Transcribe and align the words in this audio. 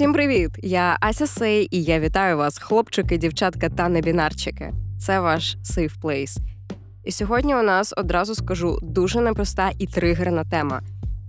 Усім 0.00 0.12
привіт! 0.12 0.50
Я 0.62 0.96
Ася 1.00 1.26
Сей, 1.26 1.68
і 1.70 1.82
я 1.82 2.00
вітаю 2.00 2.36
вас, 2.36 2.58
хлопчики, 2.58 3.18
дівчатка 3.18 3.68
та 3.68 3.88
небінарчики. 3.88 4.72
Це 4.98 5.20
ваш 5.20 5.56
Safe 5.64 6.00
Place. 6.00 6.38
І 7.04 7.12
сьогодні 7.12 7.54
у 7.54 7.62
нас 7.62 7.94
одразу 7.96 8.34
скажу 8.34 8.78
дуже 8.82 9.20
непроста 9.20 9.70
і 9.78 9.86
тригерна 9.86 10.44
тема. 10.44 10.82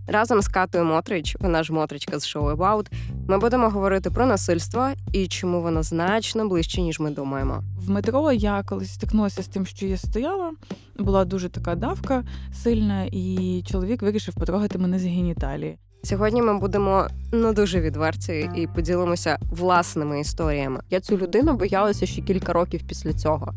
Разом 0.07 0.41
з 0.41 0.47
Катою 0.47 0.85
Мотрич, 0.85 1.37
вона 1.39 1.63
ж 1.63 1.73
Мотричка 1.73 2.19
з 2.19 2.27
шоу 2.27 2.49
About, 2.49 2.85
ми 3.27 3.37
будемо 3.37 3.69
говорити 3.69 4.09
про 4.11 4.25
насильство 4.25 4.89
і 5.11 5.27
чому 5.27 5.61
воно 5.61 5.83
значно 5.83 6.47
ближче, 6.47 6.81
ніж 6.81 6.99
ми 6.99 7.11
думаємо. 7.11 7.63
В 7.77 7.89
метро 7.89 8.31
я 8.31 8.63
колись 8.63 8.93
стикнулася 8.93 9.43
з 9.43 9.47
тим, 9.47 9.65
що 9.65 9.85
я 9.85 9.97
стояла. 9.97 10.51
Була 10.99 11.25
дуже 11.25 11.49
така 11.49 11.75
давка 11.75 12.23
сильна, 12.63 13.07
і 13.11 13.63
чоловік 13.71 14.01
вирішив 14.01 14.35
потрогати 14.35 14.77
мене 14.77 14.99
з 14.99 15.05
геніталії. 15.05 15.77
Сьогодні 16.03 16.41
ми 16.41 16.57
будемо 16.57 17.07
не 17.31 17.53
дуже 17.53 17.81
відверті 17.81 18.49
і 18.55 18.67
поділимося 18.67 19.37
власними 19.51 20.19
історіями. 20.19 20.79
Я 20.89 20.99
цю 20.99 21.17
людину 21.17 21.53
боялася 21.53 22.05
ще 22.05 22.21
кілька 22.21 22.53
років 22.53 22.81
після 22.87 23.13
цього. 23.13 23.53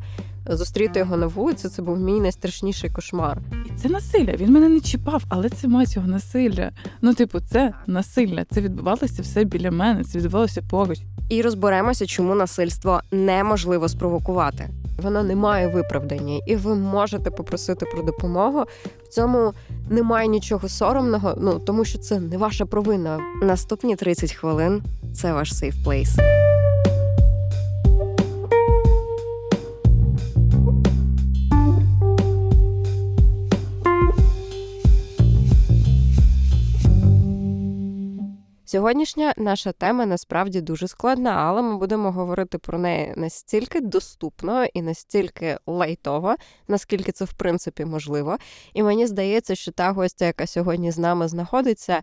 Зустріти 0.46 0.98
його 0.98 1.16
на 1.16 1.26
вулиці 1.26 1.68
це 1.68 1.82
був 1.82 1.98
мій 1.98 2.20
найстрашніший 2.20 2.90
кошмар. 2.90 3.38
І 3.66 3.70
це 3.76 3.88
насилля. 3.88 4.32
Він 4.36 4.52
мене 4.52 4.68
не 4.68 4.80
чіпав, 4.80 5.22
але 5.28 5.48
це 5.48 5.68
мать 5.68 5.96
його 5.96 6.08
насилля. 6.08 6.70
Ну, 7.02 7.14
типу, 7.14 7.40
це 7.40 7.72
насилля. 7.86 8.44
Це 8.50 8.60
відбувалося 8.60 9.22
все 9.22 9.44
біля 9.44 9.70
мене, 9.70 10.04
це 10.04 10.18
відбувалося 10.18 10.62
поруч. 10.70 10.98
І 11.28 11.42
розберемося, 11.42 12.06
чому 12.06 12.34
насильство 12.34 13.00
неможливо 13.12 13.88
спровокувати. 13.88 14.68
Воно 15.02 15.22
не 15.22 15.36
має 15.36 15.68
виправдання, 15.68 16.40
і 16.46 16.56
ви 16.56 16.74
можете 16.74 17.30
попросити 17.30 17.86
про 17.86 18.02
допомогу. 18.02 18.64
В 19.04 19.08
цьому 19.08 19.52
немає 19.90 20.28
нічого 20.28 20.68
соромного, 20.68 21.34
ну 21.40 21.58
тому 21.58 21.84
що 21.84 21.98
це 21.98 22.20
не 22.20 22.38
ваша 22.38 22.66
провина. 22.66 23.20
Наступні 23.42 23.96
30 23.96 24.32
хвилин 24.32 24.82
це 25.14 25.32
ваш 25.32 25.52
safe 25.52 25.84
place. 25.84 26.20
Сьогоднішня 38.74 39.34
наша 39.36 39.72
тема 39.72 40.06
насправді 40.06 40.60
дуже 40.60 40.88
складна, 40.88 41.30
але 41.30 41.62
ми 41.62 41.76
будемо 41.76 42.10
говорити 42.10 42.58
про 42.58 42.78
неї 42.78 43.12
настільки 43.16 43.80
доступно 43.80 44.64
і 44.64 44.82
настільки 44.82 45.58
лайтово, 45.66 46.36
наскільки 46.68 47.12
це 47.12 47.24
в 47.24 47.32
принципі 47.32 47.84
можливо. 47.84 48.36
І 48.72 48.82
мені 48.82 49.06
здається, 49.06 49.54
що 49.54 49.72
та 49.72 49.90
гостя, 49.90 50.24
яка 50.24 50.46
сьогодні 50.46 50.90
з 50.90 50.98
нами 50.98 51.28
знаходиться, 51.28 52.02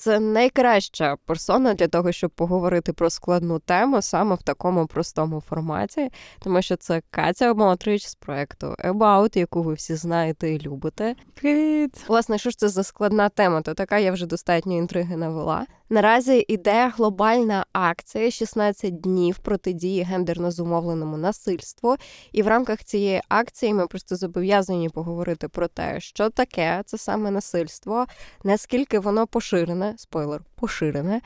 це 0.00 0.20
найкраща 0.20 1.16
персона 1.26 1.74
для 1.74 1.88
того, 1.88 2.12
щоб 2.12 2.30
поговорити 2.30 2.92
про 2.92 3.10
складну 3.10 3.58
тему 3.58 4.02
саме 4.02 4.34
в 4.34 4.42
такому 4.42 4.86
простому 4.86 5.40
форматі, 5.40 6.08
тому 6.42 6.62
що 6.62 6.76
це 6.76 7.02
Катя 7.10 7.54
Мотрич 7.54 8.06
з 8.06 8.14
проекту 8.14 8.74
About, 8.84 9.38
яку 9.38 9.62
ви 9.62 9.74
всі 9.74 9.94
знаєте 9.94 10.50
і 10.50 10.60
любите. 10.60 11.14
Привіт! 11.34 12.04
Власне, 12.08 12.38
що 12.38 12.50
ж 12.50 12.58
це 12.58 12.68
за 12.68 12.82
складна 12.82 13.28
тема? 13.28 13.62
То 13.62 13.74
така 13.74 13.98
я 13.98 14.12
вже 14.12 14.26
достатньо 14.26 14.76
інтриги 14.76 15.16
навела. 15.16 15.66
Наразі 15.92 16.44
іде 16.48 16.92
глобальна 16.96 17.64
акція 17.72 18.26
«16 18.26 18.90
днів 18.90 19.38
протидії 19.38 20.02
гендерно 20.02 20.50
зумовленому 20.50 21.16
насильству. 21.16 21.96
І 22.32 22.42
в 22.42 22.48
рамках 22.48 22.84
цієї 22.84 23.20
акції 23.28 23.74
ми 23.74 23.86
просто 23.86 24.16
зобов'язані 24.16 24.88
поговорити 24.88 25.48
про 25.48 25.68
те, 25.68 26.00
що 26.00 26.30
таке 26.30 26.82
це 26.86 26.98
саме 26.98 27.30
насильство, 27.30 28.06
наскільки 28.44 28.98
воно 28.98 29.26
поширене, 29.26 29.89
спойлер, 29.96 30.40
поширене. 30.54 31.20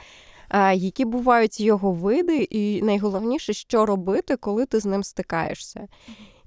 Які 0.74 1.04
бувають 1.04 1.60
його 1.60 1.92
види, 1.92 2.36
і 2.50 2.82
найголовніше, 2.82 3.52
що 3.52 3.86
робити, 3.86 4.36
коли 4.36 4.66
ти 4.66 4.80
з 4.80 4.84
ним 4.84 5.04
стикаєшся. 5.04 5.88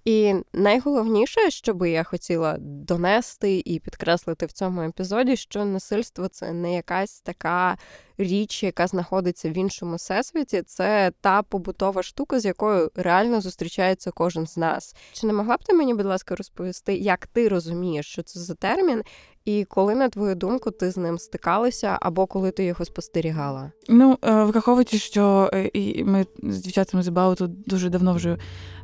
І 0.07 0.35
найголовніше, 0.53 1.51
що 1.51 1.73
би 1.73 1.89
я 1.89 2.03
хотіла 2.03 2.57
донести 2.59 3.61
і 3.65 3.79
підкреслити 3.79 4.45
в 4.45 4.51
цьому 4.51 4.81
епізоді, 4.81 5.35
що 5.35 5.65
насильство 5.65 6.27
це 6.27 6.53
не 6.53 6.73
якась 6.73 7.21
така 7.21 7.77
річ, 8.17 8.63
яка 8.63 8.87
знаходиться 8.87 9.49
в 9.49 9.57
іншому 9.57 9.95
всесвіті, 9.95 10.61
це 10.61 11.11
та 11.21 11.43
побутова 11.43 12.03
штука, 12.03 12.39
з 12.39 12.45
якою 12.45 12.91
реально 12.95 13.41
зустрічається 13.41 14.11
кожен 14.11 14.47
з 14.47 14.57
нас. 14.57 14.95
Чи 15.11 15.27
не 15.27 15.33
могла 15.33 15.57
б 15.57 15.63
ти 15.63 15.73
мені, 15.73 15.93
будь 15.93 16.05
ласка, 16.05 16.35
розповісти, 16.35 16.95
як 16.97 17.27
ти 17.27 17.47
розумієш, 17.47 18.11
що 18.11 18.23
це 18.23 18.39
за 18.39 18.55
термін, 18.55 19.03
і 19.47 19.65
коли, 19.65 19.95
на 19.95 20.09
твою 20.09 20.35
думку, 20.35 20.71
ти 20.71 20.91
з 20.91 20.97
ним 20.97 21.17
стикалася, 21.17 21.97
або 22.01 22.25
коли 22.25 22.51
ти 22.51 22.63
його 22.63 22.85
спостерігала? 22.85 23.71
Ну, 23.89 24.17
е, 24.21 24.43
враховуючи, 24.43 24.97
що 24.97 25.49
е, 25.53 26.03
ми 26.03 26.25
з 26.43 26.57
дівчатами 26.59 27.03
з 27.03 27.09
Бауту 27.09 27.47
дуже 27.47 27.89
давно 27.89 28.13
вже 28.13 28.37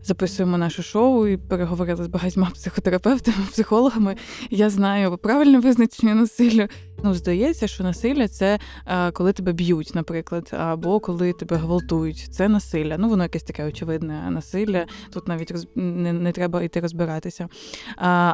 записуємо 0.03 0.57
наше 0.57 0.83
шоу 0.83 1.27
і 1.27 1.37
переговорили 1.37 2.03
з 2.03 2.07
багатьма 2.07 2.49
психотерапевтами, 2.53 3.37
психологами. 3.51 4.15
Я 4.49 4.69
знаю 4.69 5.17
правильне 5.17 5.59
визначення 5.59 6.15
насилля. 6.15 6.67
Ну, 7.05 7.13
здається, 7.13 7.67
що 7.67 7.83
насилля 7.83 8.27
це 8.27 8.59
е, 8.87 9.11
коли 9.11 9.33
тебе 9.33 9.51
б'ють, 9.51 9.95
наприклад, 9.95 10.49
або 10.57 10.99
коли 10.99 11.33
тебе 11.33 11.55
гвалтують. 11.55 12.27
Це 12.31 12.47
насилля. 12.49 12.95
Ну, 12.99 13.09
воно 13.09 13.23
якесь 13.23 13.43
таке 13.43 13.65
очевидне 13.65 14.31
насилля. 14.31 14.85
Тут 15.13 15.27
навіть 15.27 15.51
роз... 15.51 15.67
не, 15.75 16.13
не 16.13 16.31
треба 16.31 16.63
йти 16.63 16.79
розбиратися. 16.79 17.47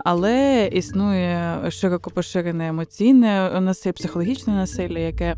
Але 0.04 0.70
існує 0.74 1.62
широко 1.72 2.10
поширене 2.20 2.68
емоційне 2.68 3.62
насилля, 3.62 3.94
психологічне 3.94 4.54
насилля, 4.54 5.00
яке 5.00 5.36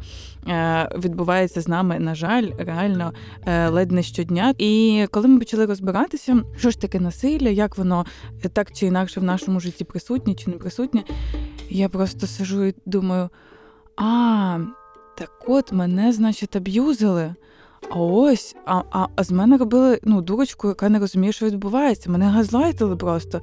е, 0.48 0.90
відбувається 0.98 1.62
з 1.62 1.68
нами, 1.68 2.00
на 2.00 2.16
жаль, 2.16 2.48
реально 2.58 3.14
е, 3.46 3.70
ледь 3.70 3.92
не 3.92 4.04
щодня. 4.04 4.54
І 4.58 5.06
коли 5.12 5.28
ми 5.28 5.40
почали 5.40 5.66
розбиратися, 5.66 6.44
що 6.58 6.70
ж 6.70 6.82
таке 6.82 7.00
насилля, 7.00 7.50
як 7.50 7.78
воно 7.78 8.06
так 8.54 8.72
чи 8.72 8.86
інакше 8.86 9.20
в 9.20 9.24
нашому 9.24 9.60
житті 9.60 9.84
присутнє 9.84 10.34
чи 10.34 10.50
не 10.50 10.58
присутнє, 10.58 11.04
я 11.70 11.90
просто 11.90 12.28
сижу 12.28 12.66
і 12.66 12.76
думаю: 12.86 13.30
а, 13.98 14.60
так 15.18 15.32
от 15.48 15.72
мене, 15.72 16.14
значить, 16.14 16.56
аб'юзили. 16.56 17.36
А 17.90 18.00
ось, 18.00 18.56
а 18.66 18.82
а, 18.92 19.08
а 19.16 19.24
з 19.24 19.32
мене 19.32 19.58
робили 19.58 20.00
ну, 20.04 20.22
дурочку, 20.22 20.68
яка 20.68 20.90
не 20.90 21.00
розуміє, 21.00 21.32
що 21.32 21.46
відбувається. 21.46 22.10
Мене 22.10 22.26
газлайтили 22.26 22.96
просто. 22.96 23.42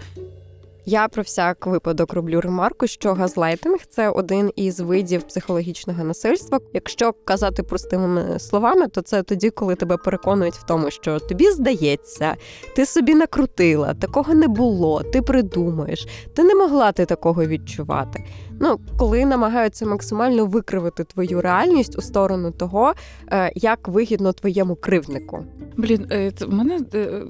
Я 0.89 1.09
про 1.09 1.23
всяк 1.23 1.67
випадок 1.67 2.13
роблю 2.13 2.41
ремарку, 2.41 2.87
що 2.87 3.15
газлайтинг 3.15 3.79
це 3.91 4.09
один 4.09 4.53
із 4.57 4.81
видів 4.81 5.23
психологічного 5.23 6.05
насильства. 6.05 6.61
Якщо 6.73 7.13
казати 7.25 7.63
простими 7.63 8.39
словами, 8.39 8.89
то 8.89 9.01
це 9.01 9.23
тоді, 9.23 9.51
коли 9.51 9.75
тебе 9.75 9.97
переконують 9.97 10.55
в 10.55 10.67
тому, 10.67 10.91
що 10.91 11.19
тобі 11.19 11.51
здається, 11.51 12.37
ти 12.77 12.87
собі 12.87 13.15
накрутила, 13.15 13.95
такого 13.95 14.35
не 14.35 14.49
було, 14.49 15.03
ти 15.03 15.23
придумаєш, 15.23 16.09
ти 16.35 16.45
не 16.45 16.55
могла 16.55 16.93
ти 16.93 17.05
такого 17.05 17.45
відчувати. 17.47 18.25
Ну, 18.61 18.81
коли 18.99 19.27
намагаються 19.27 19.87
максимально 19.87 20.47
викривити 20.47 21.05
твою 21.05 21.41
реальність 21.41 21.99
у 21.99 22.03
сторону 22.03 22.51
того, 22.51 22.93
е, 23.33 23.53
як 23.55 23.89
вигідно 23.89 24.33
твоєму 24.33 24.77
кривнику. 24.77 25.45
Блін, 25.77 26.07
е, 26.11 26.33
в 26.41 26.55
мене 26.55 26.81
е, 26.95 27.23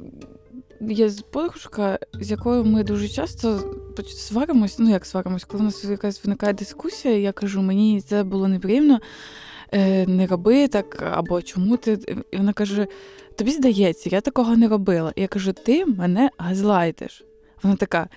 є 0.80 1.10
подружка, 1.30 1.98
з 2.20 2.30
якою 2.30 2.64
ми 2.64 2.84
дуже 2.84 3.08
часто 3.08 3.74
сваримось. 4.06 4.78
Ну 4.78 4.90
як 4.90 5.06
сваримось, 5.06 5.44
коли 5.44 5.60
в 5.60 5.64
нас 5.64 5.84
якась 5.84 6.24
виникає 6.24 6.52
дискусія, 6.52 7.18
я 7.18 7.32
кажу, 7.32 7.62
мені 7.62 8.00
це 8.00 8.24
було 8.24 8.48
неприємно. 8.48 9.00
Е, 9.72 10.06
не 10.06 10.26
роби 10.26 10.68
так, 10.68 11.02
або 11.12 11.42
чому 11.42 11.76
ти. 11.76 11.98
І 12.30 12.36
вона 12.36 12.52
каже: 12.52 12.86
Тобі 13.36 13.50
здається, 13.50 14.10
я 14.12 14.20
такого 14.20 14.56
не 14.56 14.68
робила. 14.68 15.12
І 15.16 15.20
я 15.20 15.28
кажу, 15.28 15.52
ти 15.52 15.86
мене 15.86 16.30
газлайтиш. 16.38 17.24
Вона 17.62 17.76
така: 17.76 18.08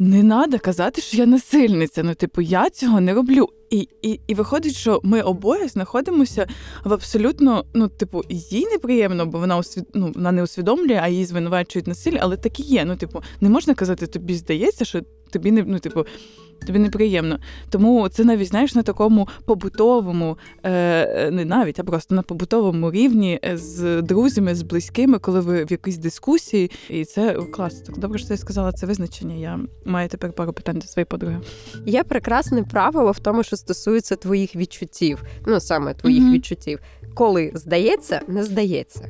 не 0.00 0.22
треба 0.22 0.58
казати, 0.58 1.00
що 1.00 1.16
я 1.16 1.26
насильниця. 1.26 2.02
Ну, 2.02 2.14
типу, 2.14 2.40
я 2.40 2.70
цього 2.70 3.00
не 3.00 3.14
роблю. 3.14 3.48
І 3.70 3.88
і, 4.02 4.20
і 4.26 4.34
виходить, 4.34 4.76
що 4.76 5.00
ми 5.04 5.22
обоє 5.22 5.68
знаходимося 5.68 6.46
в 6.84 6.92
абсолютно, 6.92 7.64
ну, 7.74 7.88
типу, 7.88 8.22
їй 8.28 8.66
неприємно, 8.66 9.26
бо 9.26 9.38
вона 9.38 9.56
усвід... 9.58 9.84
ну, 9.94 10.12
вона 10.14 10.32
не 10.32 10.42
усвідомлює, 10.42 11.00
а 11.02 11.08
її 11.08 11.24
звинувачують 11.24 11.86
насилля, 11.86 12.18
але 12.20 12.36
так 12.36 12.60
і 12.60 12.62
є. 12.62 12.84
Ну, 12.84 12.96
типу, 12.96 13.22
не 13.40 13.48
можна 13.48 13.74
казати, 13.74 14.06
тобі 14.06 14.34
здається, 14.34 14.84
що 14.84 15.00
тобі 15.30 15.50
не 15.50 15.62
ну, 15.62 15.78
типу, 15.78 16.04
тобі 16.66 16.78
неприємно. 16.78 17.38
Тому 17.70 18.08
це 18.08 18.24
навіть 18.24 18.48
знаєш 18.48 18.74
на 18.74 18.82
такому 18.82 19.28
побутовому, 19.44 20.38
е, 20.62 21.30
не 21.30 21.44
навіть, 21.44 21.80
а 21.80 21.84
просто 21.84 22.14
на 22.14 22.22
побутовому 22.22 22.90
рівні 22.90 23.40
е, 23.44 23.56
з 23.56 24.02
друзями, 24.02 24.54
з 24.54 24.62
близькими, 24.62 25.18
коли 25.18 25.40
ви 25.40 25.64
в 25.64 25.70
якійсь 25.70 25.98
дискусії, 25.98 26.70
і 26.88 27.04
це 27.04 27.34
клас. 27.52 27.74
Так 27.80 27.98
добре, 27.98 28.18
що 28.18 28.28
ти 28.28 28.36
сказала 28.36 28.72
це 28.72 28.86
визначення. 28.86 29.34
Я 29.34 29.60
маю 29.84 30.08
тепер 30.08 30.32
пару 30.32 30.52
питань 30.52 30.78
до 30.78 30.86
своєї 30.86 31.06
подруги. 31.06 31.40
Є 31.86 32.04
прекрасне 32.04 32.62
правило 32.62 33.12
в 33.12 33.18
тому, 33.18 33.42
що 33.42 33.56
стосується 33.56 34.16
твоїх 34.16 34.56
відчуттів, 34.56 35.22
ну 35.46 35.60
саме 35.60 35.94
твоїх 35.94 36.22
mm-hmm. 36.22 36.32
відчуттів. 36.32 36.78
Коли 37.14 37.52
здається, 37.54 38.20
не 38.28 38.44
здається. 38.44 39.08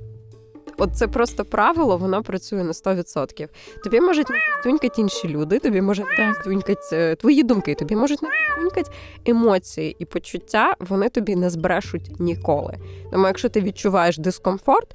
От 0.77 0.97
це 0.97 1.09
просто 1.09 1.45
правило, 1.45 1.97
воно 1.97 2.23
працює 2.23 2.65
на 2.65 2.73
100%. 2.73 3.49
Тобі 3.85 4.01
можуть 4.01 4.27
тюнькати 4.63 5.01
інші 5.01 5.29
люди, 5.29 5.59
тобі 5.59 5.81
можуть 5.81 6.07
тюнькати 6.45 7.17
твої 7.17 7.43
думки, 7.43 7.75
тобі 7.75 7.97
можуть 7.97 8.21
тюнькати 8.59 8.91
емоції 9.27 9.97
і 9.99 10.05
почуття, 10.05 10.75
вони 10.81 11.09
тобі 11.09 11.37
не 11.37 11.51
збрешуть 11.51 12.21
ніколи. 12.21 12.77
Тому, 13.13 13.27
якщо 13.27 13.49
ти 13.49 13.61
відчуваєш 13.61 14.19
дискомфорт. 14.19 14.95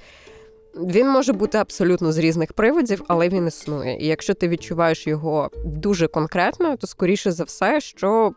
Він 0.80 1.08
може 1.08 1.32
бути 1.32 1.58
абсолютно 1.58 2.12
з 2.12 2.18
різних 2.18 2.52
приводів, 2.52 3.02
але 3.08 3.28
він 3.28 3.46
існує. 3.46 3.98
І 4.00 4.06
якщо 4.06 4.34
ти 4.34 4.48
відчуваєш 4.48 5.06
його 5.06 5.50
дуже 5.64 6.08
конкретно, 6.08 6.76
то 6.76 6.86
скоріше 6.86 7.32
за 7.32 7.44
все, 7.44 7.80
що 7.80 8.32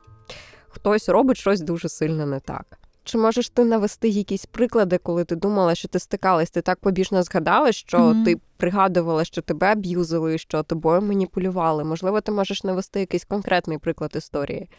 хтось 0.70 1.10
робить 1.10 1.38
щось 1.38 1.62
дуже 1.62 1.90
сильно 1.90 2.26
не 2.26 2.40
так. 2.40 2.80
Чи 3.04 3.18
можеш 3.18 3.50
ти 3.50 3.66
навести 3.66 4.10
якісь 4.10 4.46
приклади, 4.46 4.98
коли 4.98 5.24
ти 5.24 5.36
думала, 5.36 5.75
що 5.75 5.88
ти 5.88 6.00
стикалась? 6.00 6.51
Ти 6.51 6.62
так 6.62 6.80
побіжно 6.80 7.24
згадала, 7.24 7.72
що 7.72 7.98
mm-hmm. 7.98 8.25
ти 8.25 8.36
пригадувала, 8.57 9.25
що 9.25 9.42
тебе 9.42 9.72
аб'юзили, 9.72 10.38
що 10.38 10.63
тобою 10.63 11.01
маніпулювали? 11.01 11.84
Можливо, 11.84 12.22
ти 12.22 12.31
можеш 12.31 12.63
навести 12.63 13.00
якийсь 13.00 13.25
конкретний 13.25 13.78
приклад 13.78 14.12
історії? 14.16 14.69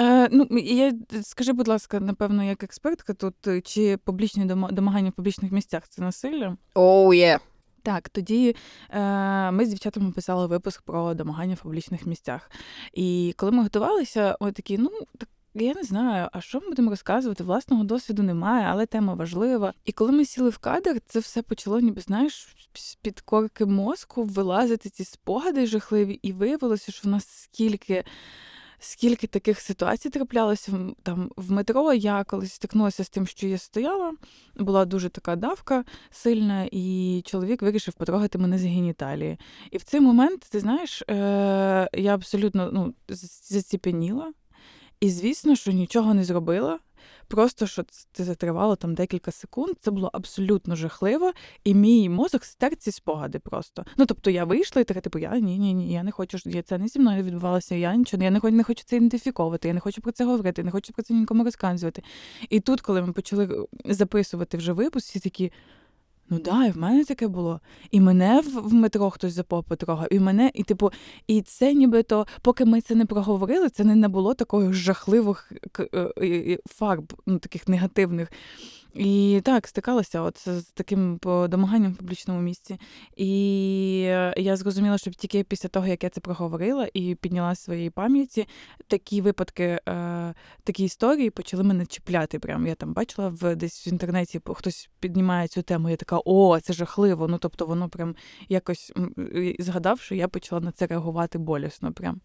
Е, 0.00 0.28
Ну 0.30 0.46
я 0.58 0.92
скажи, 1.22 1.52
будь 1.52 1.68
ласка, 1.68 2.00
напевно, 2.00 2.44
як 2.44 2.62
експертка, 2.62 3.14
тут 3.14 3.34
чи 3.64 3.96
публічні 3.96 4.44
домагання 4.70 5.10
в 5.10 5.12
публічних 5.12 5.52
місцях 5.52 5.88
це 5.88 6.02
насилля? 6.02 6.56
Оу, 6.74 7.08
oh, 7.08 7.14
є. 7.14 7.34
Yeah. 7.34 7.38
Так, 7.84 8.08
тоді 8.08 8.56
е, 8.90 9.50
ми 9.50 9.66
з 9.66 9.68
дівчатами 9.68 10.10
писали 10.10 10.46
випуск 10.46 10.82
про 10.82 11.14
домагання 11.14 11.54
в 11.54 11.62
публічних 11.62 12.06
місцях. 12.06 12.50
І 12.92 13.34
коли 13.36 13.52
ми 13.52 13.62
готувалися, 13.62 14.36
ми 14.40 14.52
такі, 14.52 14.78
ну 14.78 14.90
так 15.18 15.28
я 15.54 15.74
не 15.74 15.82
знаю, 15.82 16.28
а 16.32 16.40
що 16.40 16.60
ми 16.60 16.68
будемо 16.68 16.90
розказувати? 16.90 17.44
Власного 17.44 17.84
досвіду 17.84 18.22
немає, 18.22 18.66
але 18.70 18.86
тема 18.86 19.14
важлива. 19.14 19.72
І 19.84 19.92
коли 19.92 20.12
ми 20.12 20.24
сіли 20.24 20.50
в 20.50 20.58
кадр, 20.58 21.00
це 21.06 21.18
все 21.18 21.42
почало, 21.42 21.80
ніби 21.80 22.00
знаєш, 22.00 22.56
з 22.74 22.94
під 22.94 23.20
корки 23.20 23.66
мозку 23.66 24.24
вилазити 24.24 24.90
ці 24.90 25.04
спогади 25.04 25.66
жахливі, 25.66 26.18
і 26.22 26.32
виявилося, 26.32 26.92
що 26.92 27.08
в 27.08 27.10
нас 27.10 27.28
скільки. 27.28 28.04
Скільки 28.78 29.26
таких 29.26 29.60
ситуацій 29.60 30.10
траплялося 30.10 30.72
там 31.02 31.30
в 31.36 31.50
метро, 31.50 31.92
я 31.92 32.24
колись 32.24 32.52
стикнулася 32.52 33.04
з 33.04 33.08
тим, 33.08 33.26
що 33.26 33.46
я 33.46 33.58
стояла, 33.58 34.12
була 34.56 34.84
дуже 34.84 35.08
така 35.08 35.36
давка 35.36 35.84
сильна, 36.10 36.68
і 36.72 37.22
чоловік 37.24 37.62
вирішив 37.62 37.94
потрогати 37.94 38.38
мене 38.38 38.58
з 38.58 38.64
геніталії. 38.64 39.38
І 39.70 39.78
в 39.78 39.82
цей 39.82 40.00
момент, 40.00 40.46
ти 40.50 40.60
знаєш, 40.60 41.02
е- 41.02 41.88
я 41.92 42.14
абсолютно 42.14 42.70
ну, 42.72 42.94
заціпеніла. 43.48 44.32
І 45.04 45.10
звісно, 45.10 45.56
що 45.56 45.72
нічого 45.72 46.14
не 46.14 46.24
зробила. 46.24 46.78
Просто 47.28 47.66
що 47.66 47.84
це 48.12 48.24
затривало 48.24 48.76
там 48.76 48.94
декілька 48.94 49.30
секунд. 49.30 49.74
Це 49.80 49.90
було 49.90 50.10
абсолютно 50.12 50.76
жахливо, 50.76 51.32
і 51.64 51.74
мій 51.74 52.08
мозок 52.08 52.44
стер 52.44 52.76
ці 52.76 52.90
спогади 52.90 53.38
просто. 53.38 53.84
Ну 53.96 54.06
тобто 54.06 54.30
я 54.30 54.44
вийшла 54.44 54.82
і 54.82 54.84
така, 54.84 55.00
типу, 55.00 55.18
я 55.18 55.38
ні, 55.38 55.58
ні, 55.58 55.74
ні, 55.74 55.92
я 55.92 56.02
не 56.02 56.10
хочу 56.10 56.38
я 56.44 56.62
це 56.62 56.78
не 56.78 56.88
зі 56.88 56.98
мною 56.98 57.22
відбувалося. 57.22 57.74
Я 57.74 57.96
нічого 57.96 58.22
я 58.22 58.30
не 58.30 58.40
хочу, 58.40 58.56
не 58.56 58.64
хочу 58.64 58.82
це 58.86 58.96
ідентифіковувати, 58.96 59.68
я 59.68 59.74
не 59.74 59.80
хочу 59.80 60.00
про 60.00 60.12
це 60.12 60.24
говорити, 60.24 60.62
я 60.62 60.64
не 60.64 60.70
хочу 60.70 60.92
про 60.92 61.02
це 61.02 61.14
нікому 61.14 61.44
розказувати. 61.44 62.02
І 62.50 62.60
тут, 62.60 62.80
коли 62.80 63.02
ми 63.02 63.12
почали 63.12 63.66
записувати 63.84 64.56
вже 64.56 64.72
випуск, 64.72 65.08
всі 65.08 65.20
такі. 65.20 65.52
Ну 66.30 66.38
да, 66.38 66.66
і 66.66 66.70
в 66.70 66.78
мене 66.78 67.04
таке 67.04 67.28
було. 67.28 67.60
І 67.90 68.00
мене 68.00 68.40
в, 68.40 68.74
метро 68.74 69.10
хтось 69.10 69.32
за 69.32 69.42
попу 69.42 69.76
трогав, 69.76 70.06
і 70.10 70.20
мене, 70.20 70.50
і 70.54 70.62
типу, 70.62 70.90
і 71.26 71.42
це 71.42 71.74
нібито, 71.74 72.26
поки 72.42 72.64
ми 72.64 72.80
це 72.80 72.94
не 72.94 73.06
проговорили, 73.06 73.68
це 73.68 73.84
не 73.84 74.08
було 74.08 74.34
таких 74.34 74.72
жахливих 74.72 75.52
е, 76.22 76.58
фарб, 76.66 77.12
ну 77.26 77.38
таких 77.38 77.68
негативних. 77.68 78.32
І 78.94 79.40
так, 79.44 79.68
стикалася 79.68 80.20
от 80.20 80.48
з 80.48 80.62
таким 80.62 81.18
домаганням 81.24 81.92
в 81.92 81.96
публічному 81.96 82.40
місці. 82.40 82.78
І 83.16 83.98
я 84.36 84.56
зрозуміла, 84.56 84.98
що 84.98 85.10
тільки 85.10 85.44
після 85.44 85.68
того, 85.68 85.86
як 85.86 86.04
я 86.04 86.10
це 86.10 86.20
проговорила 86.20 86.88
і 86.94 87.14
підняла 87.14 87.54
своєї 87.54 87.90
пам'яті, 87.90 88.48
такі 88.88 89.20
випадки, 89.20 89.80
е, 89.88 90.34
такі 90.64 90.84
історії 90.84 91.30
почали 91.30 91.62
мене 91.62 91.86
чіпляти. 91.86 92.38
Прям 92.38 92.66
я 92.66 92.74
там 92.74 92.92
бачила 92.92 93.28
в 93.28 93.56
десь 93.56 93.86
в 93.86 93.88
інтернеті, 93.88 94.40
хтось 94.54 94.90
піднімає 95.00 95.48
цю 95.48 95.62
тему. 95.62 95.90
Я 95.90 95.96
така, 95.96 96.18
о, 96.24 96.60
це 96.60 96.72
жахливо. 96.72 97.28
Ну 97.28 97.38
тобто, 97.38 97.66
воно 97.66 97.88
прям 97.88 98.14
якось 98.48 98.92
згадавши, 99.58 100.16
я 100.16 100.28
почала 100.28 100.60
на 100.60 100.72
це 100.72 100.86
реагувати 100.86 101.38
болісно. 101.38 101.92
Прям 101.92 102.20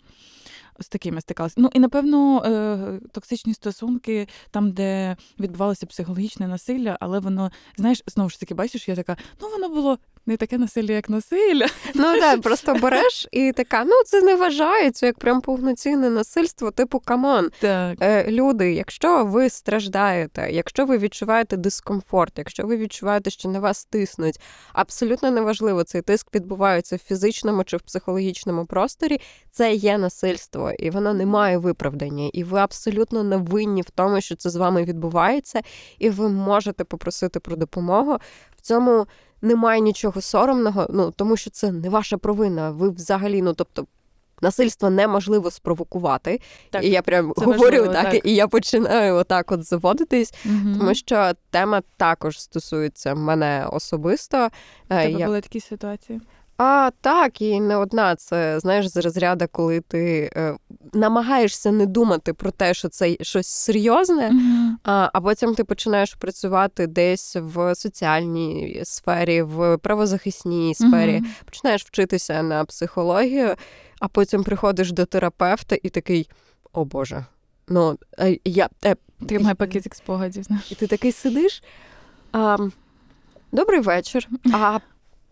з 0.80 0.90
такими 0.90 1.22
стикалася. 1.22 1.56
Ну 1.58 1.70
і 1.74 1.80
напевно 1.80 2.44
е, 2.46 3.00
токсичні 3.12 3.54
стосунки, 3.54 4.28
там, 4.52 4.72
де 4.72 5.16
відбувалося 5.40 5.86
психологічне 5.86 6.48
насилля, 6.60 6.98
але 7.00 7.20
воно, 7.20 7.52
знаєш, 7.78 8.04
знову 8.08 8.30
ж 8.30 8.40
таки, 8.40 8.54
бачиш, 8.54 8.88
я 8.88 8.96
така, 8.96 9.18
ну 9.42 9.50
воно 9.50 9.70
було 9.70 9.98
не 10.30 10.38
таке 10.38 10.58
насилля, 10.58 10.94
як 10.94 11.10
насилля. 11.10 11.68
Ну 11.96 12.20
так, 12.20 12.42
просто 12.48 12.74
береш 12.74 13.28
і 13.32 13.52
така, 13.52 13.84
ну 13.84 13.94
це 14.06 14.22
не 14.22 14.36
вважається 14.36 15.06
як 15.06 15.18
прям 15.18 15.42
повноцінне 15.42 16.10
насильство, 16.10 16.72
типу 16.72 17.00
come 17.00 17.28
on. 17.28 17.50
Так. 17.60 17.98
Е, 18.02 18.32
Люди, 18.32 18.74
якщо 18.74 19.26
ви 19.26 19.50
страждаєте, 19.50 20.52
якщо 20.52 20.86
ви 20.86 20.98
відчуваєте 20.98 21.58
дискомфорт, 21.58 22.34
якщо 22.38 22.64
ви 22.64 22.78
відчуваєте, 22.78 23.30
що 23.30 23.50
на 23.50 23.60
вас 23.60 23.86
тиснуть, 23.86 24.40
абсолютно 24.74 25.32
неважливо, 25.32 25.84
цей 25.84 26.02
тиск 26.02 26.36
відбувається 26.36 26.96
в 26.96 27.00
фізичному 27.00 27.64
чи 27.64 27.78
в 27.78 27.82
психологічному 27.82 28.66
просторі, 28.66 29.22
це 29.52 29.74
є 29.74 29.98
насильство, 29.98 30.72
і 30.72 30.90
воно 30.90 31.14
не 31.14 31.26
має 31.26 31.58
виправдання. 31.58 32.30
І 32.34 32.44
ви 32.44 32.60
абсолютно 32.60 33.24
не 33.24 33.38
винні 33.38 33.82
в 33.82 33.90
тому, 33.90 34.22
що 34.22 34.36
це 34.36 34.50
з 34.50 34.56
вами 34.56 34.84
відбувається, 34.84 35.62
і 36.00 36.10
ви 36.10 36.30
можете 36.30 36.84
попросити 36.84 37.40
про 37.40 37.56
допомогу. 37.56 38.18
В 38.58 38.62
цьому 38.62 39.08
немає 39.42 39.82
нічого 39.82 40.22
соромного, 40.22 40.88
ну 40.90 41.12
тому 41.12 41.38
що 41.38 41.50
це 41.50 41.72
не 41.72 41.90
ваша 41.90 42.18
провина. 42.18 42.72
Ви 42.72 42.90
взагалі, 42.90 43.42
ну 43.42 43.54
тобто. 43.54 43.86
Насильство 44.42 44.90
неможливо 44.90 45.52
спровокувати, 45.52 46.42
так, 46.70 46.84
і 46.84 46.90
я 46.90 47.02
прям 47.02 47.34
говорю 47.38 47.60
важливо, 47.60 47.88
так, 47.88 48.12
так, 48.12 48.26
і 48.26 48.36
я 48.36 48.48
починаю 48.48 49.16
отак 49.16 49.52
от 49.52 49.64
заводитись, 49.64 50.34
угу. 50.46 50.78
тому 50.78 50.96
що 50.96 51.32
тема 51.50 51.82
також 51.98 52.42
стосується 52.42 53.16
мене 53.16 53.68
особисто. 53.72 54.50
Тебе 54.88 55.12
я... 55.12 55.26
були 55.26 55.42
такі 55.42 55.60
ситуації? 55.60 56.22
А 56.62 56.92
так, 57.02 57.42
і 57.42 57.60
не 57.60 57.76
одна. 57.76 58.16
Це 58.16 58.60
знаєш 58.60 58.88
з 58.88 58.98
розряду, 58.98 59.46
коли 59.52 59.82
ти 59.82 60.32
е, 60.36 60.56
намагаєшся 60.94 61.72
не 61.72 61.86
думати 61.86 62.34
про 62.34 62.52
те, 62.52 62.74
що 62.74 62.90
це 62.90 63.18
щось 63.22 63.48
серйозне, 63.48 64.30
mm-hmm. 64.30 64.70
а 64.84 65.10
а 65.14 65.22
потім 65.22 65.56
ти 65.56 65.64
починаєш 65.64 66.14
працювати 66.14 66.88
десь 66.88 67.36
в 67.36 67.76
соціальній 67.76 68.82
сфері, 68.84 69.42
в 69.42 69.78
правозахисній 69.78 70.76
сфері, 70.76 71.16
mm-hmm. 71.16 71.46
починаєш 71.46 71.86
вчитися 71.86 72.44
на 72.44 72.66
психологію, 72.66 73.56
а 74.00 74.08
потім 74.08 74.44
приходиш 74.44 74.92
до 74.92 75.06
терапевта 75.06 75.78
і 75.84 75.90
такий: 75.90 76.30
о 76.74 76.86
Боже, 76.86 77.26
ну 77.68 77.98
я 78.46 78.70
е, 78.86 78.96
тримай 79.28 79.54
пакетик 79.54 79.96
спогадів. 79.96 80.46
І 80.72 80.76
ти 80.76 80.88
такий 80.88 81.12
сидиш. 81.12 81.64
А, 82.32 82.58
Добрий 83.52 83.80
вечір. 83.80 84.28
А 84.54 84.80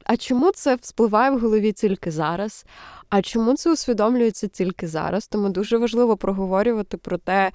а 0.07 0.17
чому 0.17 0.51
це 0.51 0.75
вспливає 0.75 1.31
в 1.31 1.39
голові 1.39 1.71
тільки 1.71 2.11
зараз? 2.11 2.65
А 3.09 3.21
чому 3.21 3.55
це 3.55 3.71
усвідомлюється 3.71 4.47
тільки 4.47 4.87
зараз? 4.87 5.27
Тому 5.27 5.49
дуже 5.49 5.77
важливо 5.77 6.17
проговорювати 6.17 6.97
про 6.97 7.17
те, 7.17 7.51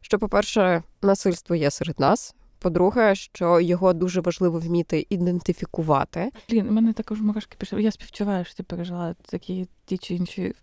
що, 0.00 0.18
по-перше, 0.18 0.82
насильство 1.02 1.56
є 1.56 1.70
серед 1.70 2.00
нас. 2.00 2.34
По-друге, 2.62 3.14
що 3.14 3.60
його 3.60 3.92
дуже 3.92 4.20
важливо 4.20 4.58
вміти 4.58 5.06
ідентифікувати. 5.10 6.30
Блін, 6.50 6.68
у 6.68 6.72
мене 6.72 6.92
також 6.92 7.20
мурашки 7.20 7.56
пішли. 7.58 7.82
Я 7.82 7.90
співчуваю, 7.90 8.44
що 8.44 8.54
ти 8.54 8.62
пережила 8.62 9.14
такі 9.30 9.68
ті 9.84 9.98
чи 9.98 10.14
інші 10.14 10.54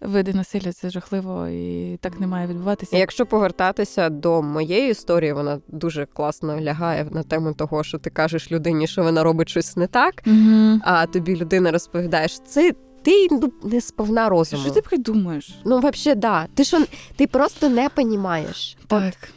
види 0.00 0.32
насилля. 0.32 0.72
Це 0.72 0.90
жахливо 0.90 1.48
і 1.48 1.96
так 2.00 2.20
не 2.20 2.26
має 2.26 2.46
відбуватися. 2.46 2.96
Якщо 2.96 3.26
повертатися 3.26 4.10
до 4.10 4.42
моєї 4.42 4.90
історії, 4.90 5.32
вона 5.32 5.60
дуже 5.68 6.06
класно 6.06 6.60
лягає 6.60 7.06
на 7.10 7.22
тему 7.22 7.54
того, 7.54 7.84
що 7.84 7.98
ти 7.98 8.10
кажеш 8.10 8.52
людині, 8.52 8.86
що 8.86 9.02
вона 9.02 9.22
робить 9.22 9.48
щось 9.48 9.76
не 9.76 9.86
так, 9.86 10.22
угу. 10.26 10.80
а 10.84 11.06
тобі 11.06 11.36
людина 11.36 11.70
розповідає, 11.70 12.28
що 12.28 12.44
це. 12.44 12.72
Ти 13.02 13.28
ну, 13.30 13.52
не 13.62 13.80
сповна 13.80 14.28
розуму. 14.28 14.62
Що 14.62 14.72
ти 14.72 14.80
придумаєш? 14.80 15.58
Ну, 15.64 15.78
взагалі, 15.78 16.20
да. 16.20 16.46
Ти 16.54 16.64
що 16.64 16.84
ти 17.16 17.26
просто 17.26 17.68
не 17.68 17.88
понімаєш. 17.88 18.76
Так. 18.86 19.02
От 19.04 19.33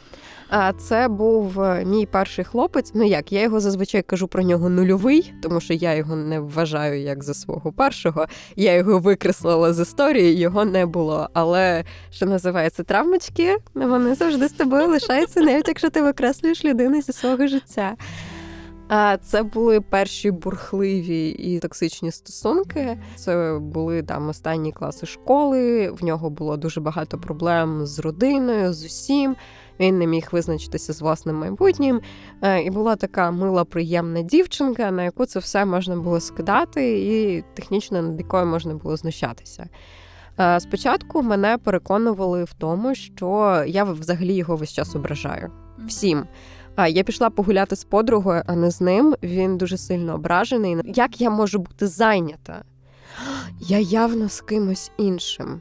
це 0.78 1.08
був 1.08 1.60
е, 1.60 1.84
мій 1.84 2.06
перший 2.06 2.44
хлопець. 2.44 2.90
Ну 2.94 3.04
як 3.04 3.32
я 3.32 3.42
його 3.42 3.60
зазвичай 3.60 4.02
кажу 4.02 4.28
про 4.28 4.42
нього 4.42 4.68
нульовий, 4.68 5.32
тому 5.42 5.60
що 5.60 5.74
я 5.74 5.94
його 5.94 6.16
не 6.16 6.40
вважаю 6.40 7.00
як 7.00 7.24
за 7.24 7.34
свого 7.34 7.72
першого. 7.72 8.26
Я 8.56 8.74
його 8.74 8.98
викреслила 8.98 9.72
з 9.72 9.80
історії, 9.80 10.38
його 10.38 10.64
не 10.64 10.86
було. 10.86 11.28
Але 11.32 11.84
що 12.10 12.26
називається 12.26 12.82
травмочки, 12.82 13.56
вони 13.74 14.14
завжди 14.14 14.48
з 14.48 14.52
тобою 14.52 14.88
лишаються, 14.88 15.40
навіть 15.40 15.68
якщо 15.68 15.90
ти 15.90 16.02
викреслюєш 16.02 16.64
людину 16.64 17.02
зі 17.02 17.12
свого 17.12 17.46
життя. 17.46 17.96
А 18.88 19.16
це 19.16 19.42
були 19.42 19.80
перші 19.80 20.30
бурхливі 20.30 21.28
і 21.28 21.58
токсичні 21.58 22.12
стосунки. 22.12 22.98
Це 23.16 23.58
були 23.60 24.02
там 24.02 24.28
останні 24.28 24.72
класи 24.72 25.06
школи. 25.06 25.90
В 25.90 26.04
нього 26.04 26.30
було 26.30 26.56
дуже 26.56 26.80
багато 26.80 27.18
проблем 27.18 27.86
з 27.86 27.98
родиною, 27.98 28.72
з 28.72 28.84
усім. 28.84 29.36
Він 29.80 29.98
не 29.98 30.06
міг 30.06 30.28
визначитися 30.32 30.92
з 30.92 31.00
власним 31.00 31.36
майбутнім. 31.36 32.00
Е, 32.42 32.62
І 32.62 32.70
була 32.70 32.96
така 32.96 33.30
мила, 33.30 33.64
приємна 33.64 34.22
дівчинка, 34.22 34.90
на 34.90 35.04
яку 35.04 35.26
це 35.26 35.38
все 35.38 35.64
можна 35.64 35.96
було 35.96 36.20
скидати, 36.20 37.00
і 37.00 37.44
технічно 37.54 38.02
над 38.02 38.18
якою 38.18 38.46
можна 38.46 38.74
було 38.74 38.96
знущатися. 38.96 39.68
Е, 40.40 40.60
Спочатку 40.60 41.22
мене 41.22 41.58
переконували 41.58 42.44
в 42.44 42.52
тому, 42.52 42.94
що 42.94 43.64
я 43.66 43.84
взагалі 43.84 44.34
його 44.34 44.56
весь 44.56 44.72
час 44.72 44.96
ображаю 44.96 45.50
всім. 45.86 46.24
А 46.76 46.88
я 46.88 47.02
пішла 47.02 47.30
погуляти 47.30 47.76
з 47.76 47.84
подругою, 47.84 48.42
а 48.46 48.54
не 48.54 48.70
з 48.70 48.80
ним. 48.80 49.16
Він 49.22 49.58
дуже 49.58 49.78
сильно 49.78 50.14
ображений. 50.14 50.76
Як 50.84 51.20
я 51.20 51.30
можу 51.30 51.58
бути 51.58 51.86
зайнята? 51.86 52.64
Я 53.60 53.78
явно 53.78 54.28
з 54.28 54.40
кимось 54.40 54.90
іншим. 54.98 55.60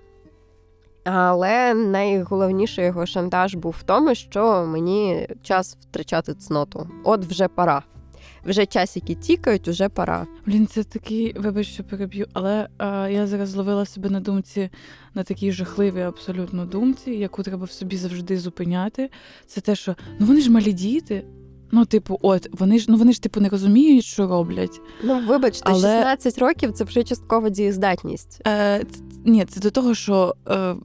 Але 1.09 1.73
найголовніший 1.73 2.85
його 2.85 3.05
шантаж 3.05 3.55
був 3.55 3.75
в 3.79 3.83
тому, 3.83 4.15
що 4.15 4.65
мені 4.65 5.27
час 5.41 5.77
втрачати 5.81 6.33
цноту. 6.33 6.89
От 7.03 7.25
вже 7.25 7.47
пора. 7.47 7.83
Вже 8.45 8.65
часики 8.65 9.15
тікають, 9.15 9.67
уже 9.67 9.89
пора. 9.89 10.27
Блін, 10.45 10.67
це 10.67 10.83
такий, 10.83 11.33
вибач, 11.39 11.67
що 11.67 11.83
переб'ю, 11.83 12.27
але 12.33 12.69
а, 12.77 13.09
я 13.09 13.27
зараз 13.27 13.49
зловила 13.49 13.85
себе 13.85 14.09
на 14.09 14.19
думці 14.19 14.69
на 15.13 15.23
такій 15.23 15.51
жахливій 15.51 16.01
абсолютно 16.01 16.65
думці, 16.65 17.11
яку 17.11 17.43
треба 17.43 17.65
в 17.65 17.71
собі 17.71 17.97
завжди 17.97 18.37
зупиняти. 18.37 19.09
Це 19.45 19.61
те, 19.61 19.75
що 19.75 19.95
ну 20.19 20.25
вони 20.25 20.41
ж 20.41 20.51
малі 20.51 20.73
діти. 20.73 21.25
Ну, 21.71 21.85
типу, 21.85 22.19
от 22.21 22.47
вони 22.59 22.79
ж 22.79 22.85
ну 22.89 22.97
вони 22.97 23.13
ж 23.13 23.21
типу 23.21 23.39
не 23.41 23.49
розуміють, 23.49 24.05
що 24.05 24.27
роблять. 24.27 24.81
Ну, 25.03 25.21
вибачте, 25.27 25.63
Але- 25.65 25.79
16 25.81 26.37
років 26.37 26.71
це 26.73 26.83
вже 26.83 27.03
часткова 27.03 27.49
дієздатність. 27.49 28.41
Е, 28.47 28.85
ні, 29.25 29.45
це 29.45 29.59
до 29.59 29.71
того, 29.71 29.93
що 29.93 30.35
е, 30.49 30.75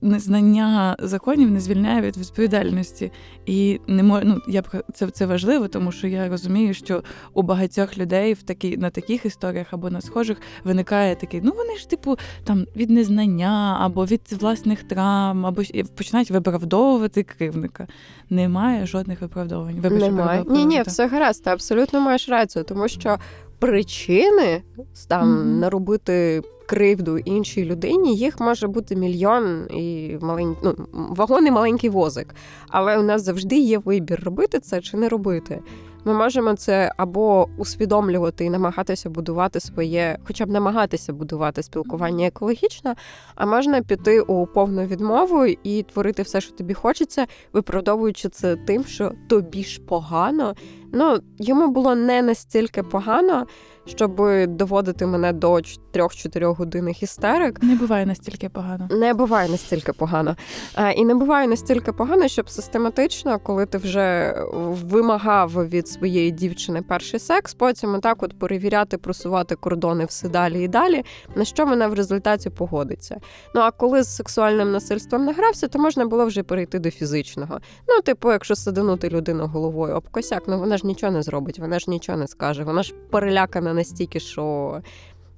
незнання 0.00 0.96
законів 0.98 1.50
не 1.50 1.60
звільняє 1.60 2.00
від 2.00 2.16
відповідальності. 2.16 3.12
І 3.46 3.80
не 3.86 4.02
мо, 4.02 4.20
ну, 4.24 4.38
я 4.48 4.62
б 4.62 4.66
це, 4.94 5.06
це 5.06 5.26
важливо, 5.26 5.68
тому 5.68 5.92
що 5.92 6.06
я 6.06 6.28
розумію, 6.28 6.74
що 6.74 7.02
у 7.34 7.42
багатьох 7.42 7.98
людей 7.98 8.34
в 8.34 8.42
такі, 8.42 8.76
на 8.76 8.90
таких 8.90 9.24
історіях 9.24 9.66
або 9.70 9.90
на 9.90 10.00
схожих 10.00 10.38
виникає 10.64 11.16
такий, 11.16 11.40
ну 11.44 11.52
вони 11.56 11.76
ж, 11.76 11.88
типу, 11.90 12.16
там 12.44 12.66
від 12.76 12.90
незнання 12.90 13.78
або 13.80 14.04
від 14.04 14.20
власних 14.40 14.82
травм, 14.82 15.46
або 15.46 15.62
і 15.62 15.82
починають 15.84 16.30
виправдовувати 16.30 17.22
кривника. 17.22 17.86
Немає 18.30 18.86
жодних 18.86 19.20
виправдовувань. 19.20 19.80
Вибач, 19.80 20.00
Немає. 20.00 20.44
Ні, 20.48 20.64
ні, 20.64 20.82
все 20.82 21.06
гаразд, 21.06 21.44
ти 21.44 21.50
абсолютно 21.50 22.00
маєш 22.00 22.28
рацію, 22.28 22.64
тому 22.64 22.88
що 22.88 23.16
причини 23.58 24.62
там 25.08 25.34
Мгм. 25.38 25.58
наробити 25.60 26.42
кривду 26.68 27.18
іншій 27.18 27.64
людині, 27.64 28.16
їх 28.16 28.40
може 28.40 28.68
бути 28.68 28.96
мільйон 28.96 29.66
і 29.70 30.16
малень... 30.20 30.56
ну, 30.62 30.74
вагон 30.92 31.46
і 31.46 31.50
маленький 31.50 31.90
возик. 31.90 32.34
Але 32.68 32.98
у 32.98 33.02
нас 33.02 33.22
завжди 33.22 33.58
є 33.58 33.78
вибір, 33.78 34.20
робити 34.24 34.60
це 34.60 34.80
чи 34.80 34.96
не 34.96 35.08
робити. 35.08 35.60
Ми 36.04 36.14
можемо 36.14 36.54
це 36.54 36.92
або 36.96 37.48
усвідомлювати 37.58 38.44
і 38.44 38.50
намагатися 38.50 39.10
будувати 39.10 39.60
своє, 39.60 40.18
хоча 40.26 40.46
б 40.46 40.50
намагатися 40.50 41.12
будувати 41.12 41.62
спілкування 41.62 42.26
екологічно, 42.26 42.94
а 43.34 43.46
можна 43.46 43.82
піти 43.82 44.20
у 44.20 44.46
повну 44.46 44.86
відмову 44.86 45.46
і 45.46 45.82
творити 45.82 46.22
все, 46.22 46.40
що 46.40 46.52
тобі 46.52 46.74
хочеться, 46.74 47.26
виправдовуючи 47.52 48.28
це 48.28 48.56
тим, 48.56 48.84
що 48.84 49.12
тобі 49.28 49.64
ж 49.64 49.80
погано. 49.80 50.54
Ну, 50.92 51.18
йому 51.38 51.68
було 51.68 51.94
не 51.94 52.22
настільки 52.22 52.82
погано, 52.82 53.46
щоб 53.84 54.22
доводити 54.46 55.06
мене 55.06 55.32
до 55.32 55.60
3-4 55.92 56.54
годинних 56.54 57.02
істерик. 57.02 57.62
Не 57.62 57.74
буває 57.74 58.06
настільки 58.06 58.48
погано. 58.48 58.88
Не 58.90 59.14
буває 59.14 59.48
настільки 59.48 59.92
погано. 59.92 60.36
А, 60.74 60.90
І 60.90 61.04
не 61.04 61.14
буває 61.14 61.48
настільки 61.48 61.92
погано, 61.92 62.28
щоб 62.28 62.50
систематично, 62.50 63.38
коли 63.38 63.66
ти 63.66 63.78
вже 63.78 64.34
вимагав 64.52 65.68
від 65.68 65.88
своєї 65.88 66.30
дівчини 66.30 66.82
перший 66.82 67.20
секс, 67.20 67.54
потім 67.54 67.94
отак 67.94 68.22
от 68.22 68.38
перевіряти, 68.38 68.98
просувати 68.98 69.54
кордони 69.54 70.04
все 70.04 70.28
далі 70.28 70.64
і 70.64 70.68
далі, 70.68 71.04
на 71.36 71.44
що 71.44 71.66
вона 71.66 71.88
в 71.88 71.94
результаті 71.94 72.50
погодиться. 72.50 73.20
Ну 73.54 73.60
а 73.60 73.70
коли 73.70 74.02
з 74.02 74.16
сексуальним 74.16 74.72
насильством 74.72 75.24
награвся, 75.24 75.68
то 75.68 75.78
можна 75.78 76.06
було 76.06 76.26
вже 76.26 76.42
перейти 76.42 76.78
до 76.78 76.90
фізичного. 76.90 77.60
Ну, 77.88 78.00
типу, 78.02 78.32
якщо 78.32 78.56
саданути 78.56 79.08
людину 79.08 79.46
головою 79.46 79.94
об 79.94 80.08
косяк, 80.08 80.42
ну 80.46 80.58
вона 80.58 80.76
ж 80.76 80.86
нічого 80.86 81.12
не 81.12 81.22
зробить, 81.22 81.58
вона 81.58 81.78
ж 81.78 81.90
нічого 81.90 82.18
не 82.18 82.26
скаже. 82.26 82.64
Вона 82.64 82.82
ж 82.82 82.94
перелякана 83.10 83.74
настільки, 83.74 84.20
що 84.20 84.72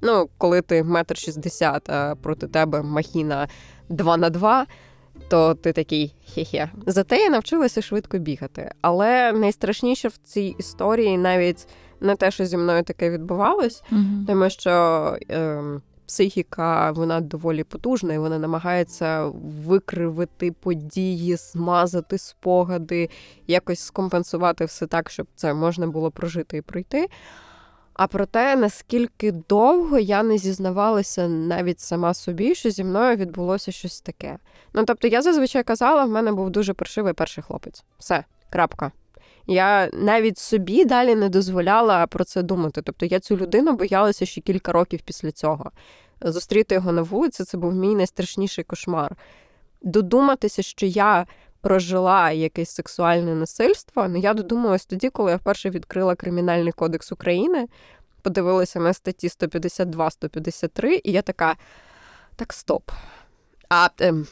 ну, 0.02 0.28
коли 0.38 0.62
ти 0.62 0.82
метр 0.82 1.16
шістдесят, 1.16 1.90
а 1.90 2.14
проти 2.22 2.46
тебе 2.46 2.82
махіна 2.82 3.48
2 3.88 4.16
на 4.16 4.30
2, 4.30 4.66
то 5.28 5.54
ти 5.54 5.72
такий 5.72 6.14
хе-хе. 6.34 6.70
Зате 6.86 7.16
я 7.16 7.30
навчилася 7.30 7.82
швидко 7.82 8.18
бігати. 8.18 8.70
Але 8.80 9.32
найстрашніше 9.32 10.08
в 10.08 10.16
цій 10.16 10.54
історії 10.58 11.18
навіть 11.18 11.68
не 12.00 12.16
те, 12.16 12.30
що 12.30 12.44
зі 12.46 12.56
мною 12.56 12.82
таке 12.82 13.10
відбувалось, 13.10 13.82
Угу. 13.92 14.00
тому 14.26 14.50
що 14.50 15.16
е, 15.30 15.62
психіка 16.06 16.90
вона 16.90 17.20
доволі 17.20 17.64
потужна, 17.64 18.14
і 18.14 18.18
вона 18.18 18.38
намагається 18.38 19.24
викривити 19.66 20.52
події, 20.52 21.36
змазати 21.36 22.18
спогади, 22.18 23.10
якось 23.46 23.80
скомпенсувати 23.80 24.64
все 24.64 24.86
так, 24.86 25.10
щоб 25.10 25.26
це 25.34 25.54
можна 25.54 25.86
було 25.86 26.10
прожити 26.10 26.56
і 26.56 26.62
пройти. 26.62 27.06
А 28.00 28.06
про 28.06 28.26
те, 28.26 28.56
наскільки 28.56 29.32
довго 29.32 29.98
я 29.98 30.22
не 30.22 30.38
зізнавалася 30.38 31.28
навіть 31.28 31.80
сама 31.80 32.14
собі, 32.14 32.54
що 32.54 32.70
зі 32.70 32.84
мною 32.84 33.16
відбулося 33.16 33.72
щось 33.72 34.00
таке. 34.00 34.38
Ну 34.74 34.84
тобто, 34.84 35.08
я 35.08 35.22
зазвичай 35.22 35.62
казала, 35.62 36.04
в 36.04 36.10
мене 36.10 36.32
був 36.32 36.50
дуже 36.50 36.74
паршивий 36.74 37.12
перший 37.12 37.44
хлопець. 37.44 37.84
Все, 37.98 38.24
крапка. 38.50 38.92
Я 39.46 39.90
навіть 39.92 40.38
собі 40.38 40.84
далі 40.84 41.14
не 41.14 41.28
дозволяла 41.28 42.06
про 42.06 42.24
це 42.24 42.42
думати. 42.42 42.82
Тобто 42.82 43.06
я 43.06 43.20
цю 43.20 43.36
людину 43.36 43.72
боялася 43.72 44.26
ще 44.26 44.40
кілька 44.40 44.72
років 44.72 45.00
після 45.04 45.32
цього. 45.32 45.70
Зустріти 46.20 46.74
його 46.74 46.92
на 46.92 47.02
вулиці 47.02 47.44
це 47.44 47.58
був 47.58 47.74
мій 47.74 47.94
найстрашніший 47.94 48.64
кошмар. 48.64 49.16
Додуматися, 49.82 50.62
що 50.62 50.86
я 50.86 51.26
прожила 51.60 52.30
якесь 52.30 52.70
сексуальне 52.70 53.34
насильство, 53.34 54.08
ну 54.08 54.18
я 54.18 54.34
додумалась 54.34 54.86
тоді, 54.86 55.10
коли 55.10 55.30
я 55.30 55.36
вперше 55.36 55.70
відкрила 55.70 56.14
Кримінальний 56.14 56.72
кодекс 56.72 57.12
України, 57.12 57.68
подивилася 58.22 58.80
на 58.80 58.92
статті 58.92 59.28
152-153, 59.28 61.00
і 61.04 61.12
я 61.12 61.22
така: 61.22 61.56
так, 62.36 62.52
стоп. 62.52 62.90
А 63.68 63.88
ем, 63.98 64.26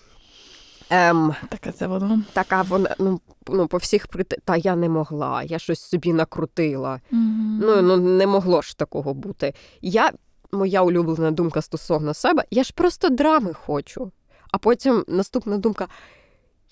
ем, 0.90 1.34
Так, 1.48 1.74
це 1.74 1.86
воно. 1.86 2.22
така 2.32 2.62
вона 2.62 2.94
ну, 2.98 3.20
ну 3.48 3.66
по 3.66 3.76
всіх 3.76 4.06
прит... 4.06 4.34
Та 4.44 4.56
я 4.56 4.76
не 4.76 4.88
могла, 4.88 5.42
я 5.42 5.58
щось 5.58 5.80
собі 5.80 6.12
накрутила. 6.12 7.00
Ну, 7.10 7.82
ну 7.82 7.96
не 7.96 8.26
могло 8.26 8.62
ж 8.62 8.78
такого 8.78 9.14
бути. 9.14 9.54
Я, 9.80 10.12
моя 10.52 10.82
улюблена 10.82 11.30
думка 11.30 11.62
стосовно 11.62 12.14
себе, 12.14 12.44
я 12.50 12.64
ж 12.64 12.72
просто 12.74 13.08
драми 13.08 13.52
хочу. 13.52 14.12
А 14.50 14.58
потім 14.58 15.04
наступна 15.08 15.58
думка: 15.58 15.88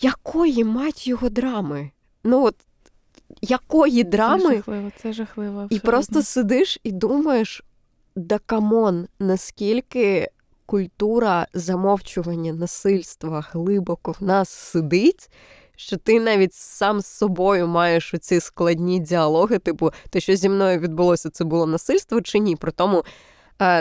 якої 0.00 0.64
мать 0.64 1.06
його 1.06 1.28
драми? 1.28 1.90
Ну 2.24 2.44
от 2.44 2.54
якої 3.40 4.04
Це 4.04 4.10
драми? 4.10 4.54
жахливо, 4.54 4.90
це 5.02 5.12
жахливо. 5.12 5.66
І 5.70 5.78
просто 5.78 6.22
сидиш 6.22 6.78
і 6.82 6.92
думаєш: 6.92 7.62
да 8.16 8.38
come 8.38 8.78
on, 8.78 9.08
наскільки 9.18 10.28
культура 10.66 11.46
замовчування 11.54 12.52
насильства 12.52 13.46
глибоко 13.52 14.14
в 14.20 14.22
нас 14.24 14.48
сидить, 14.48 15.30
що 15.76 15.96
ти 15.96 16.20
навіть 16.20 16.54
сам 16.54 17.00
з 17.00 17.06
собою 17.06 17.66
маєш 17.66 18.14
оці 18.14 18.40
складні 18.40 19.00
діалоги, 19.00 19.58
типу, 19.58 19.90
те, 20.10 20.20
що 20.20 20.36
зі 20.36 20.48
мною 20.48 20.78
відбулося, 20.80 21.30
це 21.30 21.44
було 21.44 21.66
насильство 21.66 22.20
чи 22.20 22.38
ні. 22.38 22.56
При 22.56 22.72
тому 22.72 23.04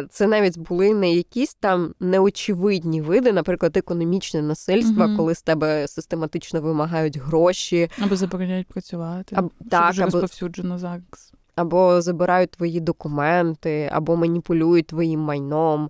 це 0.10 0.28
навіть 0.28 0.58
були 0.58 0.94
не 0.94 1.14
якісь 1.14 1.54
там 1.54 1.94
неочевидні 2.00 3.02
види, 3.02 3.32
наприклад, 3.32 3.78
економічне 3.78 4.42
насильство, 4.42 5.06
угу. 5.06 5.18
коли 5.18 5.36
з 5.36 5.42
тебе 5.42 5.88
систематично 5.88 6.62
вимагають 6.62 7.18
гроші, 7.18 7.90
Або 8.00 8.16
забороняють 8.16 8.68
працювати. 8.68 9.36
а 9.40 9.42
так, 9.70 9.92
вже 9.92 10.04
або 10.04 10.12
розповсюджено 10.12 10.80
ЗАГС. 10.80 11.34
або 11.56 12.02
забирають 12.02 12.52
твої 12.52 12.80
документи, 12.80 13.90
або 13.94 14.16
маніпулюють 14.16 14.88
твоїм 14.88 15.20
майном. 15.20 15.90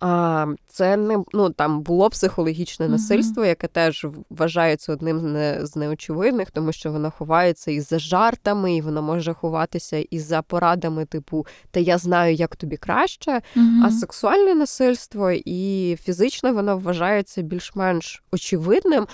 А, 0.00 0.46
це 0.68 0.96
не 0.96 1.24
ну 1.32 1.50
там 1.50 1.80
було 1.80 2.10
психологічне 2.10 2.88
насильство, 2.88 3.44
яке 3.44 3.66
теж 3.66 4.06
вважається 4.30 4.92
одним 4.92 5.20
з 5.20 5.22
не- 5.22 5.58
з 5.66 5.76
неочевидних, 5.76 6.50
тому 6.50 6.72
що 6.72 6.92
воно 6.92 7.10
ховається 7.10 7.70
і 7.70 7.80
за 7.80 7.98
жартами, 7.98 8.74
і 8.76 8.80
воно 8.80 9.02
може 9.02 9.34
ховатися 9.34 9.96
і 10.10 10.18
за 10.18 10.42
порадами, 10.42 11.04
типу, 11.04 11.46
та 11.70 11.80
я 11.80 11.98
знаю, 11.98 12.34
як 12.34 12.56
тобі 12.56 12.76
краще. 12.76 13.40
А 13.84 13.90
сексуальне 13.90 14.54
насильство 14.54 15.30
і 15.30 15.96
фізичне 16.02 16.52
воно 16.52 16.78
вважається 16.78 17.42
більш-менш 17.42 18.22
очевидним. 18.32 19.06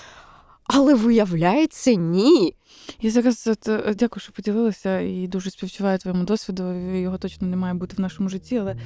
Але 0.69 0.95
виявляється, 0.95 1.95
ні. 1.95 2.55
Я 3.01 3.11
зараз 3.11 3.51
е, 3.69 3.95
дякую, 3.99 4.21
що 4.21 4.33
поділилася, 4.33 5.01
і 5.01 5.29
дуже 5.29 5.51
співчуваю 5.51 5.99
твоєму 5.99 6.25
досвіду. 6.25 6.73
Його 6.75 7.19
точно 7.19 7.49
не 7.49 7.57
має 7.57 7.75
бути 7.75 7.97
в 7.97 8.01
нашому 8.01 8.29
житті, 8.29 8.57
але 8.57 8.77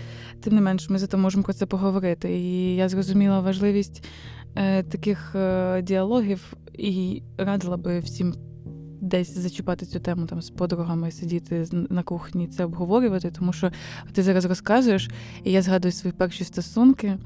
тим 0.41 0.55
не 0.55 0.61
менш, 0.61 0.91
ми 0.91 0.99
зато 0.99 1.19
можемо 1.19 1.45
про 1.45 1.53
це 1.53 1.67
поговорити. 1.67 2.39
І 2.39 2.77
я 2.77 2.89
зрозуміла 2.89 3.41
важливість 3.41 4.05
е, 4.55 4.83
таких 4.83 5.35
е, 5.35 5.83
діалогів 5.83 6.53
і 6.79 7.23
радила 7.39 7.77
би 7.77 8.01
всім 8.01 8.35
десь 9.01 9.39
зачіпати 9.39 9.87
цю 9.87 10.01
тему 10.01 10.27
там 10.27 10.43
з 10.43 10.51
подругами, 10.51 11.11
сидіти 11.11 11.67
на 11.73 12.03
кухні, 12.03 12.49
це 12.49 12.65
обговорювати, 12.65 13.31
тому 13.31 13.53
що 13.53 13.73
ти 14.13 14.23
зараз 14.23 14.45
розказуєш, 14.45 15.11
і 15.45 15.53
я 15.53 15.63
згадую 15.63 15.93
свої 15.93 16.13
перші 16.13 16.45
стосунки. 16.45 17.19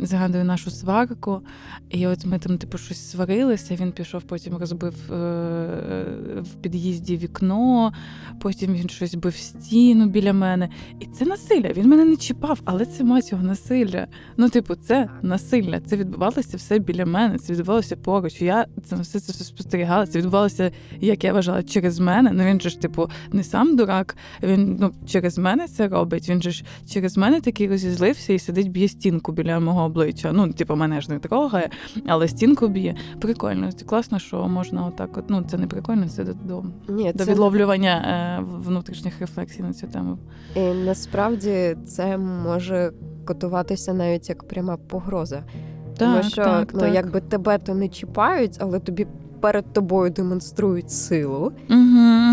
Згадую 0.00 0.44
нашу 0.44 0.70
сварку, 0.70 1.40
і 1.90 2.06
от 2.06 2.26
ми 2.26 2.38
там, 2.38 2.58
типу, 2.58 2.78
щось 2.78 3.10
сварилися. 3.10 3.76
Він 3.80 3.92
пішов, 3.92 4.22
потім 4.22 4.56
розбив 4.56 5.12
е- 5.12 6.40
в 6.40 6.54
під'їзді 6.62 7.16
вікно, 7.16 7.92
потім 8.40 8.74
він 8.74 8.88
щось 8.88 9.14
бив 9.14 9.36
стіну 9.36 10.06
біля 10.06 10.32
мене. 10.32 10.68
І 11.00 11.06
це 11.06 11.24
насилля. 11.24 11.72
Він 11.76 11.88
мене 11.88 12.04
не 12.04 12.16
чіпав, 12.16 12.60
але 12.64 12.86
це 12.86 13.04
мать 13.04 13.32
його 13.32 13.44
насилля. 13.44 14.06
Ну, 14.36 14.48
типу, 14.48 14.74
це 14.74 15.08
насилля. 15.22 15.80
Це 15.80 15.96
відбувалося 15.96 16.56
все 16.56 16.78
біля 16.78 17.06
мене, 17.06 17.38
це 17.38 17.52
відбувалося 17.52 17.96
поруч. 17.96 18.42
Я 18.42 18.66
це 18.84 18.96
все 18.96 19.20
це 19.20 19.32
все 19.32 19.44
спостерігала. 19.44 20.06
Це 20.06 20.18
відбувалося, 20.18 20.70
як 21.00 21.24
я 21.24 21.32
вважала, 21.32 21.62
через 21.62 21.98
мене. 21.98 22.30
Ну 22.32 22.44
він 22.44 22.60
же 22.60 22.70
ж, 22.70 22.80
типу, 22.80 23.10
не 23.32 23.44
сам 23.44 23.76
дурак. 23.76 24.16
Він 24.42 24.76
ну 24.80 24.92
через 25.06 25.38
мене 25.38 25.68
це 25.68 25.88
робить. 25.88 26.28
Він 26.28 26.42
же 26.42 26.50
ж 26.50 26.64
через 26.92 27.16
мене 27.16 27.40
такий 27.40 27.68
розізлився 27.68 28.32
і 28.32 28.38
сидить 28.38 28.70
б'є 28.70 28.88
стінку 28.88 29.32
біля 29.32 29.53
мого 29.60 29.84
обличчя. 29.84 30.32
Ну, 30.32 30.52
типу, 30.52 30.76
мене 30.76 31.00
ж 31.00 31.10
не 31.10 31.18
трогає, 31.18 31.70
але 32.06 32.28
стінку 32.28 32.68
б'є. 32.68 32.94
Прикольно, 33.20 33.70
класно, 33.86 34.18
що 34.18 34.48
можна 34.48 34.86
отак. 34.86 35.18
От 35.18 35.24
ну 35.28 35.44
це 35.50 35.58
не 35.58 35.66
прикольно, 35.66 36.08
це 36.08 36.24
до, 36.24 36.32
до, 36.32 36.64
Ні, 36.88 37.12
до 37.12 37.24
це 37.24 37.30
відловлювання 37.30 37.94
е, 37.96 38.44
внутрішніх 38.58 39.20
рефлексій 39.20 39.62
на 39.62 39.72
цю 39.72 39.86
тему. 39.86 40.18
і 40.54 40.60
насправді 40.60 41.76
це 41.86 42.18
може 42.18 42.92
котуватися 43.24 43.94
навіть 43.94 44.28
як 44.28 44.48
пряма 44.48 44.76
погроза. 44.76 45.42
Тому 45.98 46.22
що 46.22 46.44
так, 46.44 46.70
ну, 46.74 46.80
так. 46.80 46.94
якби 46.94 47.20
тебе 47.20 47.58
то 47.58 47.74
не 47.74 47.88
чіпають, 47.88 48.56
але 48.60 48.78
тобі 48.78 49.06
перед 49.40 49.72
тобою 49.72 50.10
демонструють 50.10 50.90
силу. 50.90 51.52
Угу, 51.70 51.80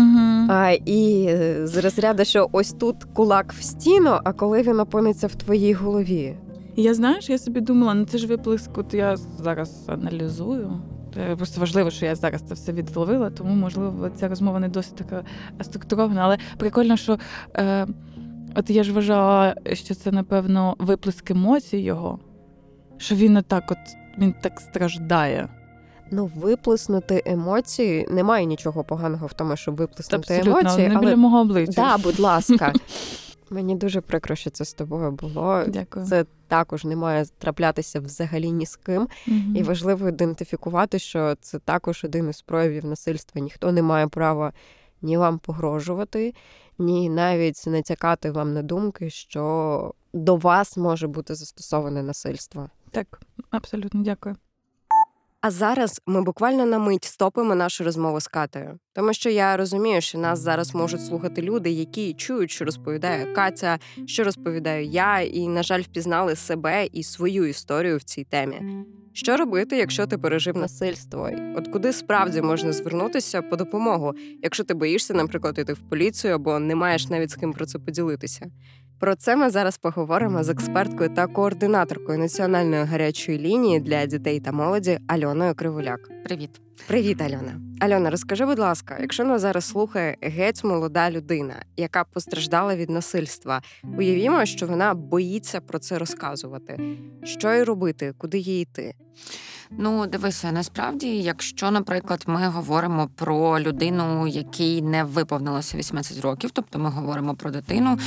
угу. 0.02 0.46
А 0.48 0.70
і 0.86 1.30
з 1.64 1.76
розряду, 1.76 2.24
що 2.24 2.48
ось 2.52 2.72
тут 2.72 3.04
кулак 3.04 3.52
в 3.52 3.62
стіну, 3.62 4.18
а 4.24 4.32
коли 4.32 4.62
він 4.62 4.80
опиниться 4.80 5.26
в 5.26 5.34
твоїй 5.34 5.72
голові. 5.72 6.36
І 6.76 6.82
я 6.82 6.94
знаєш, 6.94 7.30
я 7.30 7.38
собі 7.38 7.60
думала, 7.60 7.94
ну 7.94 8.04
це 8.04 8.18
ж 8.18 8.26
виплеск, 8.26 8.78
от 8.78 8.94
я 8.94 9.16
зараз 9.16 9.84
аналізую. 9.86 10.80
Е, 11.16 11.36
Просто 11.36 11.60
важливо, 11.60 11.90
що 11.90 12.06
я 12.06 12.14
зараз 12.14 12.42
це 12.42 12.54
все 12.54 12.72
відловила, 12.72 13.30
тому 13.30 13.54
можливо 13.54 14.10
ця 14.10 14.28
розмова 14.28 14.60
не 14.60 14.68
досить 14.68 14.96
така 14.96 15.24
структурована. 15.60 16.20
Але 16.20 16.38
прикольно, 16.56 16.96
що 16.96 17.18
е, 17.56 17.86
от 18.56 18.70
я 18.70 18.84
ж 18.84 18.92
вважала, 18.92 19.54
що 19.72 19.94
це 19.94 20.12
напевно 20.12 20.76
виплеск 20.78 21.30
емоцій 21.30 21.78
його, 21.78 22.18
що 22.96 23.14
він 23.14 23.32
не 23.32 23.42
так, 23.42 23.64
от 23.70 23.78
він 24.18 24.34
так 24.42 24.60
страждає. 24.60 25.48
Ну, 26.14 26.30
виплеснути 26.36 27.22
емоції 27.26 28.06
немає 28.10 28.44
нічого 28.44 28.84
поганого 28.84 29.26
в 29.26 29.32
тому, 29.32 29.56
щоб 29.56 29.76
виплеснути 29.76 30.34
Абсолютно, 30.34 30.60
емоції. 30.60 30.88
не 30.88 30.94
але... 30.94 31.06
біля 31.06 31.16
мого 31.16 31.40
обличчя. 31.40 31.72
Да, 31.72 31.98
будь 31.98 32.20
ласка. 32.20 32.72
Мені 33.52 33.76
дуже 33.76 34.00
прикро, 34.00 34.36
що 34.36 34.50
це 34.50 34.64
з 34.64 34.72
тобою 34.72 35.10
було. 35.10 35.64
Дякую. 35.68 36.06
Це 36.06 36.24
також 36.48 36.84
не 36.84 36.96
має 36.96 37.24
траплятися 37.38 38.00
взагалі 38.00 38.52
ні 38.52 38.66
з 38.66 38.76
ким. 38.76 39.08
Мгм. 39.26 39.56
І 39.56 39.62
важливо 39.62 40.08
ідентифікувати, 40.08 40.98
що 40.98 41.34
це 41.40 41.58
також 41.58 42.04
один 42.04 42.30
із 42.30 42.42
проявів 42.42 42.84
насильства. 42.84 43.40
Ніхто 43.40 43.72
не 43.72 43.82
має 43.82 44.08
права 44.08 44.52
ні 45.02 45.16
вам 45.16 45.38
погрожувати, 45.38 46.34
ні 46.78 47.08
навіть 47.08 47.66
натякати 47.66 48.30
вам 48.30 48.52
на 48.52 48.62
думки, 48.62 49.10
що 49.10 49.94
до 50.12 50.36
вас 50.36 50.76
може 50.76 51.06
бути 51.06 51.34
застосоване 51.34 52.02
насильство. 52.02 52.70
Так, 52.90 53.20
абсолютно 53.50 54.02
дякую. 54.02 54.36
А 55.42 55.50
зараз 55.50 56.00
ми 56.06 56.22
буквально 56.22 56.66
на 56.66 56.78
мить 56.78 57.04
стопимо 57.04 57.54
нашу 57.54 57.84
розмову 57.84 58.20
з 58.20 58.28
Катею, 58.28 58.78
тому 58.92 59.12
що 59.12 59.30
я 59.30 59.56
розумію, 59.56 60.00
що 60.00 60.18
нас 60.18 60.40
зараз 60.40 60.74
можуть 60.74 61.06
слухати 61.06 61.42
люди, 61.42 61.70
які 61.70 62.14
чують, 62.14 62.50
що 62.50 62.64
розповідає 62.64 63.26
Катя, 63.34 63.78
що 64.06 64.24
розповідаю 64.24 64.84
я, 64.84 65.20
і, 65.20 65.48
на 65.48 65.62
жаль, 65.62 65.80
впізнали 65.80 66.36
себе 66.36 66.86
і 66.92 67.02
свою 67.02 67.46
історію 67.46 67.96
в 67.96 68.02
цій 68.02 68.24
темі. 68.24 68.84
Що 69.12 69.36
робити, 69.36 69.76
якщо 69.76 70.06
ти 70.06 70.18
пережив 70.18 70.56
насильство? 70.56 71.30
От 71.56 71.68
куди 71.68 71.92
справді 71.92 72.42
можна 72.42 72.72
звернутися 72.72 73.42
по 73.42 73.56
допомогу, 73.56 74.12
якщо 74.42 74.64
ти 74.64 74.74
боїшся, 74.74 75.14
наприклад, 75.14 75.58
іти 75.58 75.72
в 75.72 75.80
поліцію 75.90 76.34
або 76.34 76.58
не 76.58 76.74
маєш 76.74 77.08
навіть 77.08 77.30
з 77.30 77.34
ким 77.34 77.52
про 77.52 77.66
це 77.66 77.78
поділитися? 77.78 78.46
Про 79.02 79.14
це 79.14 79.36
ми 79.36 79.50
зараз 79.50 79.78
поговоримо 79.78 80.44
з 80.44 80.48
експерткою 80.48 81.10
та 81.14 81.26
координаторкою 81.26 82.18
національної 82.18 82.84
гарячої 82.84 83.38
лінії 83.38 83.80
для 83.80 84.06
дітей 84.06 84.40
та 84.40 84.52
молоді 84.52 84.98
Альоною 85.06 85.54
Кривуляк. 85.54 86.10
Привіт. 86.24 86.50
Привіт, 86.86 87.20
Альона. 87.20 87.60
Альона, 87.80 88.10
розкажи, 88.10 88.46
будь 88.46 88.58
ласка, 88.58 88.96
якщо 89.00 89.24
нас 89.24 89.42
зараз 89.42 89.64
слухає 89.64 90.16
геть 90.20 90.64
молода 90.64 91.10
людина, 91.10 91.54
яка 91.76 92.04
постраждала 92.04 92.76
від 92.76 92.90
насильства, 92.90 93.62
уявімо, 93.98 94.44
що 94.44 94.66
вона 94.66 94.94
боїться 94.94 95.60
про 95.60 95.78
це 95.78 95.98
розказувати. 95.98 96.96
Що 97.24 97.54
їй 97.54 97.62
робити, 97.62 98.14
куди 98.18 98.38
їй 98.38 98.62
йти? 98.62 98.94
Ну, 99.78 100.06
дивися, 100.06 100.52
насправді, 100.52 101.08
якщо, 101.08 101.70
наприклад, 101.70 102.24
ми 102.26 102.48
говоримо 102.48 103.08
про 103.16 103.60
людину, 103.60 104.26
якій 104.26 104.82
не 104.82 105.04
виповнилося 105.04 105.76
18 105.76 106.20
років, 106.20 106.50
тобто 106.52 106.78
ми 106.78 106.90
говоримо 106.90 107.34
про 107.34 107.50
дитину, 107.50 107.98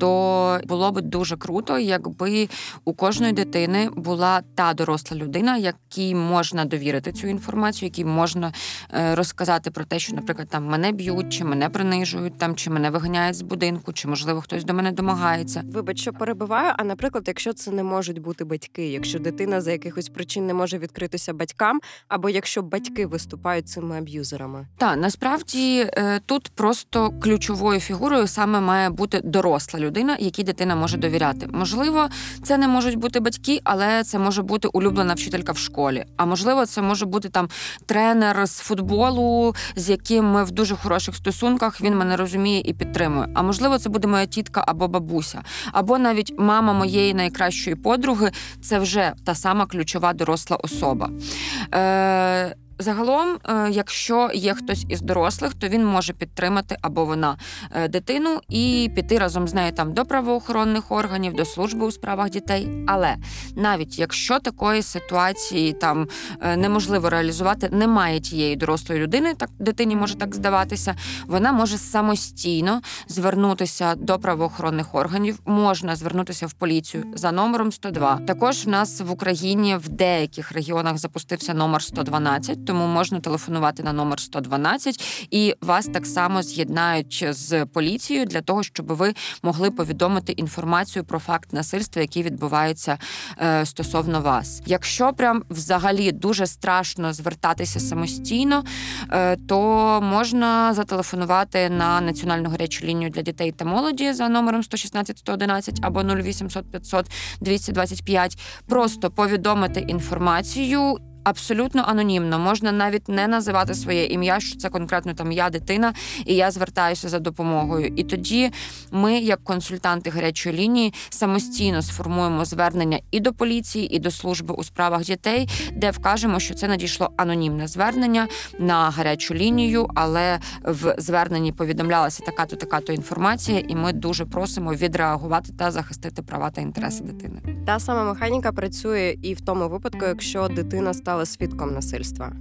то 0.00 0.60
було 0.64 0.92
б 0.92 1.00
дуже 1.00 1.36
круто, 1.36 1.78
якби 1.78 2.48
у 2.84 2.94
кожної 2.94 3.32
дитини 3.32 3.90
була 3.96 4.42
та 4.54 4.74
доросла 4.74 5.16
людина, 5.16 5.56
якій 5.56 6.14
можна 6.14 6.64
довірити 6.64 7.12
цю 7.12 7.26
інформацію, 7.26 7.86
якій 7.86 8.04
можна 8.04 8.52
е, 8.94 9.14
розказати 9.14 9.70
про 9.70 9.84
те, 9.84 9.98
що, 9.98 10.14
наприклад, 10.14 10.48
там 10.48 10.64
мене 10.64 10.92
б'ють, 10.92 11.32
чи 11.32 11.44
мене 11.44 11.68
принижують, 11.68 12.38
там 12.38 12.54
чи 12.54 12.70
мене 12.70 12.90
виганяють 12.90 13.36
з 13.36 13.42
будинку, 13.42 13.92
чи 13.92 14.08
можливо 14.08 14.40
хтось 14.40 14.64
до 14.64 14.74
мене 14.74 14.92
домагається. 14.92 15.62
Вибач, 15.72 16.00
що 16.00 16.12
перебиваю. 16.12 16.72
А 16.76 16.84
наприклад, 16.84 17.24
якщо 17.26 17.52
це 17.52 17.70
не 17.70 17.82
можуть 17.82 18.18
бути 18.18 18.44
батьки, 18.44 18.88
якщо 18.88 19.18
дитина 19.18 19.60
за 19.60 19.72
якихось 19.72 20.08
причин 20.08 20.46
не 20.46 20.54
може 20.54 20.78
відкритися 21.08 21.32
батькам, 21.32 21.80
або 22.08 22.28
якщо 22.28 22.62
батьки 22.62 23.06
виступають 23.06 23.68
цими 23.68 23.98
аб'юзерами. 23.98 24.66
Так, 24.76 24.98
насправді 24.98 25.90
е, 25.92 26.20
тут 26.26 26.48
просто 26.54 27.10
ключовою 27.22 27.80
фігурою 27.80 28.26
саме 28.26 28.60
має 28.60 28.90
бути 28.90 29.20
доросла 29.24 29.80
людина, 29.80 30.16
якій 30.20 30.44
дитина 30.44 30.76
може 30.76 30.96
довіряти. 30.96 31.48
Можливо, 31.52 32.08
це 32.42 32.58
не 32.58 32.68
можуть 32.68 32.96
бути 32.96 33.20
батьки, 33.20 33.60
але 33.64 34.04
це 34.04 34.18
може 34.18 34.42
бути 34.42 34.68
улюблена 34.68 35.14
вчителька 35.14 35.52
в 35.52 35.58
школі. 35.58 36.04
А 36.16 36.26
можливо, 36.26 36.66
це 36.66 36.82
може 36.82 37.06
бути 37.06 37.28
там 37.28 37.48
тренер 37.86 38.46
з 38.46 38.58
футболу, 38.58 39.54
з 39.76 39.90
яким 39.90 40.24
ми 40.24 40.44
в 40.44 40.50
дуже 40.50 40.76
хороших 40.76 41.16
стосунках. 41.16 41.80
Він 41.80 41.96
мене 41.96 42.16
розуміє 42.16 42.62
і 42.64 42.74
підтримує. 42.74 43.28
А 43.34 43.42
можливо, 43.42 43.78
це 43.78 43.88
буде 43.88 44.08
моя 44.08 44.26
тітка 44.26 44.64
або 44.66 44.88
бабуся, 44.88 45.42
або 45.72 45.98
навіть 45.98 46.34
мама 46.38 46.72
моєї 46.72 47.14
найкращої 47.14 47.76
подруги. 47.76 48.30
Це 48.62 48.78
вже 48.78 49.12
та 49.24 49.34
сама 49.34 49.66
ключова 49.66 50.12
доросла 50.12 50.56
особа. 50.56 50.97
Е, 51.06 52.54
Загалом, 52.80 53.38
е, 53.48 53.70
якщо 53.70 54.30
є 54.34 54.54
хтось 54.54 54.86
із 54.88 55.00
дорослих, 55.00 55.54
то 55.54 55.68
він 55.68 55.86
може 55.86 56.12
підтримати 56.12 56.76
або 56.82 57.04
вона 57.04 57.36
е, 57.72 57.88
дитину 57.88 58.40
і 58.48 58.90
піти 58.94 59.18
разом 59.18 59.48
з 59.48 59.54
нею 59.54 59.72
там 59.72 59.92
до 59.92 60.04
правоохоронних 60.04 60.92
органів, 60.92 61.34
до 61.34 61.44
служби 61.44 61.86
у 61.86 61.90
справах 61.90 62.30
дітей. 62.30 62.68
Але 62.86 63.16
навіть 63.56 63.98
якщо 63.98 64.38
такої 64.38 64.82
ситуації 64.82 65.72
там 65.72 66.08
е, 66.40 66.56
неможливо 66.56 67.10
реалізувати, 67.10 67.68
немає 67.72 68.20
тієї 68.20 68.56
дорослої 68.56 69.00
людини, 69.00 69.34
так 69.34 69.50
дитині 69.58 69.96
може 69.96 70.14
так 70.14 70.34
здаватися, 70.34 70.96
вона 71.26 71.52
може 71.52 71.78
самостійно 71.78 72.80
звернутися 73.08 73.94
до 73.94 74.18
правоохоронних 74.18 74.94
органів, 74.94 75.40
можна 75.46 75.96
звернутися 75.96 76.46
в 76.46 76.52
поліцію 76.52 77.04
за 77.14 77.32
номером 77.32 77.72
102. 77.72 78.20
Також 78.26 78.66
в 78.66 78.68
нас 78.68 79.00
в 79.00 79.10
Україні 79.10 79.76
в 79.76 79.88
деяких 79.88 80.52
регіонах 80.52 80.98
запустився 80.98 81.54
номер 81.54 81.82
112, 81.82 82.67
тому 82.68 82.86
можна 82.86 83.20
телефонувати 83.20 83.82
на 83.82 83.92
номер 83.92 84.20
112, 84.20 85.28
і 85.30 85.54
вас 85.60 85.86
так 85.86 86.06
само 86.06 86.42
з'єднають 86.42 87.26
з 87.30 87.66
поліцією 87.66 88.26
для 88.26 88.40
того, 88.40 88.62
щоб 88.62 88.86
ви 88.86 89.14
могли 89.42 89.70
повідомити 89.70 90.32
інформацію 90.32 91.04
про 91.04 91.18
факт 91.18 91.52
насильства, 91.52 92.02
який 92.02 92.22
відбувається 92.22 92.98
е, 93.42 93.66
стосовно 93.66 94.20
вас. 94.20 94.62
Якщо 94.66 95.12
прям 95.12 95.42
взагалі 95.50 96.12
дуже 96.12 96.46
страшно 96.46 97.12
звертатися 97.12 97.80
самостійно, 97.80 98.64
е, 99.10 99.36
то 99.36 99.58
можна 100.02 100.74
зателефонувати 100.74 101.70
на 101.70 102.00
національну 102.00 102.50
гарячу 102.50 102.86
лінію 102.86 103.10
для 103.10 103.22
дітей 103.22 103.52
та 103.52 103.64
молоді 103.64 104.12
за 104.12 104.28
номером 104.28 104.62
116 104.62 105.18
111 105.18 105.78
або 105.82 106.02
0800 106.02 106.70
500 106.70 107.06
225, 107.40 108.38
просто 108.66 109.10
повідомити 109.10 109.80
інформацію. 109.80 110.98
Абсолютно 111.28 111.84
анонімно. 111.86 112.38
Можна 112.38 112.72
навіть 112.72 113.08
не 113.08 113.28
називати 113.28 113.74
своє 113.74 114.06
ім'я, 114.06 114.40
що 114.40 114.58
це 114.58 114.68
конкретно 114.68 115.14
там 115.14 115.32
я 115.32 115.50
дитина, 115.50 115.92
і 116.24 116.34
я 116.34 116.50
звертаюся 116.50 117.08
за 117.08 117.18
допомогою. 117.18 117.92
І 117.96 118.04
тоді 118.04 118.50
ми, 118.90 119.18
як 119.18 119.44
консультанти 119.44 120.10
гарячої 120.10 120.56
лінії, 120.56 120.94
самостійно 121.10 121.82
сформуємо 121.82 122.44
звернення 122.44 122.98
і 123.10 123.20
до 123.20 123.32
поліції, 123.32 123.96
і 123.96 123.98
до 123.98 124.10
служби 124.10 124.54
у 124.54 124.64
справах 124.64 125.02
дітей, 125.02 125.48
де 125.72 125.90
вкажемо, 125.90 126.40
що 126.40 126.54
це 126.54 126.68
надійшло 126.68 127.10
анонімне 127.16 127.68
звернення 127.68 128.28
на 128.58 128.90
гарячу 128.90 129.34
лінію, 129.34 129.88
але 129.94 130.38
в 130.64 130.94
зверненні 130.98 131.52
повідомлялася 131.52 132.22
така 132.24 132.46
то 132.46 132.56
така 132.56 132.80
то 132.80 132.92
інформація, 132.92 133.58
і 133.68 133.74
ми 133.74 133.92
дуже 133.92 134.24
просимо 134.24 134.74
відреагувати 134.74 135.52
та 135.52 135.70
захистити 135.70 136.22
права 136.22 136.50
та 136.50 136.60
інтереси 136.60 137.04
дитини. 137.04 137.40
Та 137.66 137.80
сама 137.80 138.04
механіка 138.04 138.52
працює 138.52 139.16
і 139.22 139.34
в 139.34 139.40
тому 139.40 139.68
випадку, 139.68 140.04
якщо 140.06 140.48
дитина 140.48 140.94
стала 140.94 141.17
свідком 141.26 141.74
насильства. 141.74 142.32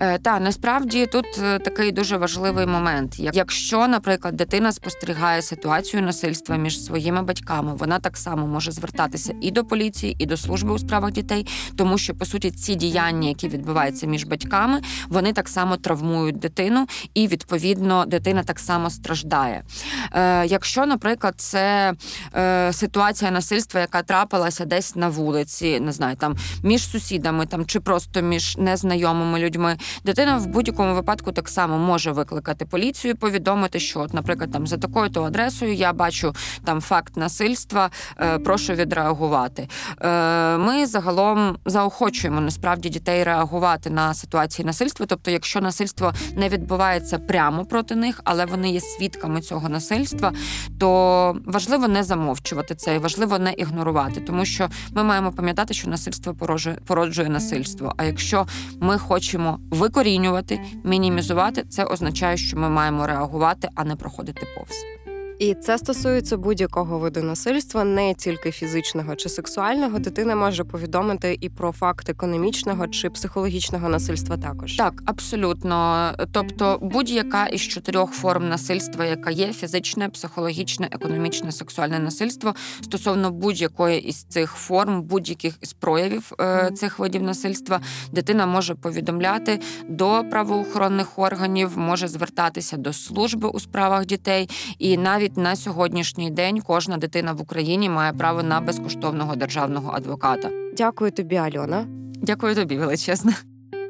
Е, 0.00 0.18
Та 0.18 0.40
насправді 0.40 1.06
тут 1.06 1.26
е, 1.42 1.58
такий 1.58 1.92
дуже 1.92 2.16
важливий 2.16 2.66
момент. 2.66 3.18
Якщо, 3.18 3.88
наприклад, 3.88 4.36
дитина 4.36 4.72
спостерігає 4.72 5.42
ситуацію 5.42 6.02
насильства 6.02 6.56
між 6.56 6.84
своїми 6.84 7.22
батьками, 7.22 7.74
вона 7.74 7.98
так 7.98 8.16
само 8.16 8.46
може 8.46 8.72
звертатися 8.72 9.34
і 9.40 9.50
до 9.50 9.64
поліції, 9.64 10.16
і 10.18 10.26
до 10.26 10.36
служби 10.36 10.72
у 10.72 10.78
справах 10.78 11.12
дітей, 11.12 11.46
тому 11.76 11.98
що 11.98 12.14
по 12.14 12.24
суті 12.24 12.50
ці 12.50 12.74
діяння, 12.74 13.28
які 13.28 13.48
відбуваються 13.48 14.06
між 14.06 14.24
батьками, 14.24 14.80
вони 15.08 15.32
так 15.32 15.48
само 15.48 15.76
травмують 15.76 16.38
дитину, 16.38 16.86
і 17.14 17.28
відповідно 17.28 18.04
дитина 18.06 18.42
так 18.42 18.58
само 18.58 18.90
страждає. 18.90 19.64
Е, 20.12 20.46
Якщо, 20.46 20.86
наприклад, 20.86 21.34
це 21.36 21.94
е, 22.34 22.72
ситуація 22.72 23.30
насильства, 23.30 23.80
яка 23.80 24.02
трапилася 24.02 24.64
десь 24.64 24.96
на 24.96 25.08
вулиці, 25.08 25.80
не 25.80 25.92
знаю, 25.92 26.16
там 26.16 26.36
між 26.62 26.90
сусідами, 26.90 27.46
там 27.46 27.66
чи 27.66 27.80
просто 27.80 28.21
між 28.22 28.56
незнайомими 28.56 29.38
людьми, 29.38 29.76
дитина 30.04 30.36
в 30.36 30.46
будь-якому 30.46 30.94
випадку 30.94 31.32
так 31.32 31.48
само 31.48 31.78
може 31.78 32.12
викликати 32.12 32.64
поліцію, 32.64 33.16
повідомити, 33.16 33.80
що, 33.80 34.00
от, 34.00 34.14
наприклад, 34.14 34.52
там 34.52 34.66
за 34.66 34.76
такою 34.76 35.10
то 35.10 35.22
адресою 35.22 35.74
я 35.74 35.92
бачу 35.92 36.34
там 36.64 36.80
факт 36.80 37.16
насильства, 37.16 37.90
е, 38.20 38.38
прошу 38.38 38.72
відреагувати. 38.72 39.68
Е, 40.00 40.58
Ми 40.58 40.86
загалом 40.86 41.56
заохочуємо 41.66 42.40
насправді 42.40 42.88
дітей 42.88 43.24
реагувати 43.24 43.90
на 43.90 44.14
ситуації 44.14 44.66
насильства. 44.66 45.06
Тобто, 45.06 45.30
якщо 45.30 45.60
насильство 45.60 46.12
не 46.36 46.48
відбувається 46.48 47.18
прямо 47.18 47.64
проти 47.64 47.94
них, 47.94 48.20
але 48.24 48.46
вони 48.46 48.70
є 48.70 48.80
свідками 48.80 49.40
цього 49.40 49.68
насильства, 49.68 50.32
то 50.78 51.36
важливо 51.46 51.88
не 51.88 52.02
замовчувати 52.04 52.74
це 52.74 52.94
і 52.94 52.98
важливо 52.98 53.38
не 53.38 53.52
ігнорувати, 53.52 54.20
тому 54.20 54.44
що 54.44 54.68
ми 54.94 55.02
маємо 55.04 55.32
пам'ятати, 55.32 55.74
що 55.74 55.90
насильство 55.90 56.34
породжує, 56.34 56.76
породжує 56.86 57.28
насильство. 57.28 57.94
А 58.02 58.04
якщо 58.04 58.46
ми 58.80 58.98
хочемо 58.98 59.58
викорінювати, 59.70 60.60
мінімізувати, 60.84 61.64
це 61.68 61.84
означає, 61.84 62.36
що 62.36 62.56
ми 62.58 62.68
маємо 62.68 63.06
реагувати, 63.06 63.68
а 63.74 63.84
не 63.84 63.96
проходити 63.96 64.46
повз. 64.56 65.01
І 65.42 65.54
це 65.54 65.78
стосується 65.78 66.36
будь-якого 66.36 66.98
виду 66.98 67.22
насильства, 67.22 67.84
не 67.84 68.14
тільки 68.14 68.52
фізичного 68.52 69.16
чи 69.16 69.28
сексуального. 69.28 69.98
Дитина 69.98 70.36
може 70.36 70.64
повідомити 70.64 71.38
і 71.40 71.48
про 71.48 71.72
факт 71.72 72.08
економічного 72.08 72.88
чи 72.88 73.10
психологічного 73.10 73.88
насильства 73.88 74.36
також. 74.36 74.76
Так, 74.76 75.02
абсолютно. 75.06 76.08
Тобто, 76.32 76.78
будь-яка 76.82 77.46
із 77.46 77.60
чотирьох 77.60 78.12
форм 78.12 78.48
насильства, 78.48 79.04
яка 79.04 79.30
є 79.30 79.52
фізичне, 79.52 80.08
психологічне, 80.08 80.88
економічне, 80.90 81.52
сексуальне 81.52 81.98
насильство, 81.98 82.54
стосовно 82.80 83.30
будь-якої 83.30 84.00
із 84.00 84.22
цих 84.22 84.52
форм, 84.52 85.02
будь-яких 85.02 85.54
із 85.60 85.72
проявів 85.72 86.32
е, 86.40 86.70
цих 86.74 86.98
видів 86.98 87.22
насильства, 87.22 87.80
дитина 88.12 88.46
може 88.46 88.74
повідомляти 88.74 89.60
до 89.88 90.24
правоохоронних 90.30 91.18
органів, 91.18 91.78
може 91.78 92.08
звертатися 92.08 92.76
до 92.76 92.92
служби 92.92 93.48
у 93.48 93.60
справах 93.60 94.06
дітей, 94.06 94.48
і 94.78 94.96
навіть 94.96 95.31
на 95.36 95.56
сьогоднішній 95.56 96.30
день 96.30 96.60
кожна 96.60 96.96
дитина 96.96 97.32
в 97.32 97.42
Україні 97.42 97.88
має 97.88 98.12
право 98.12 98.42
на 98.42 98.60
безкоштовного 98.60 99.36
державного 99.36 99.92
адвоката. 99.92 100.50
Дякую 100.76 101.10
тобі, 101.10 101.36
Альона. 101.36 101.86
Дякую 102.14 102.54
тобі 102.54 102.76
величезно. 102.76 103.32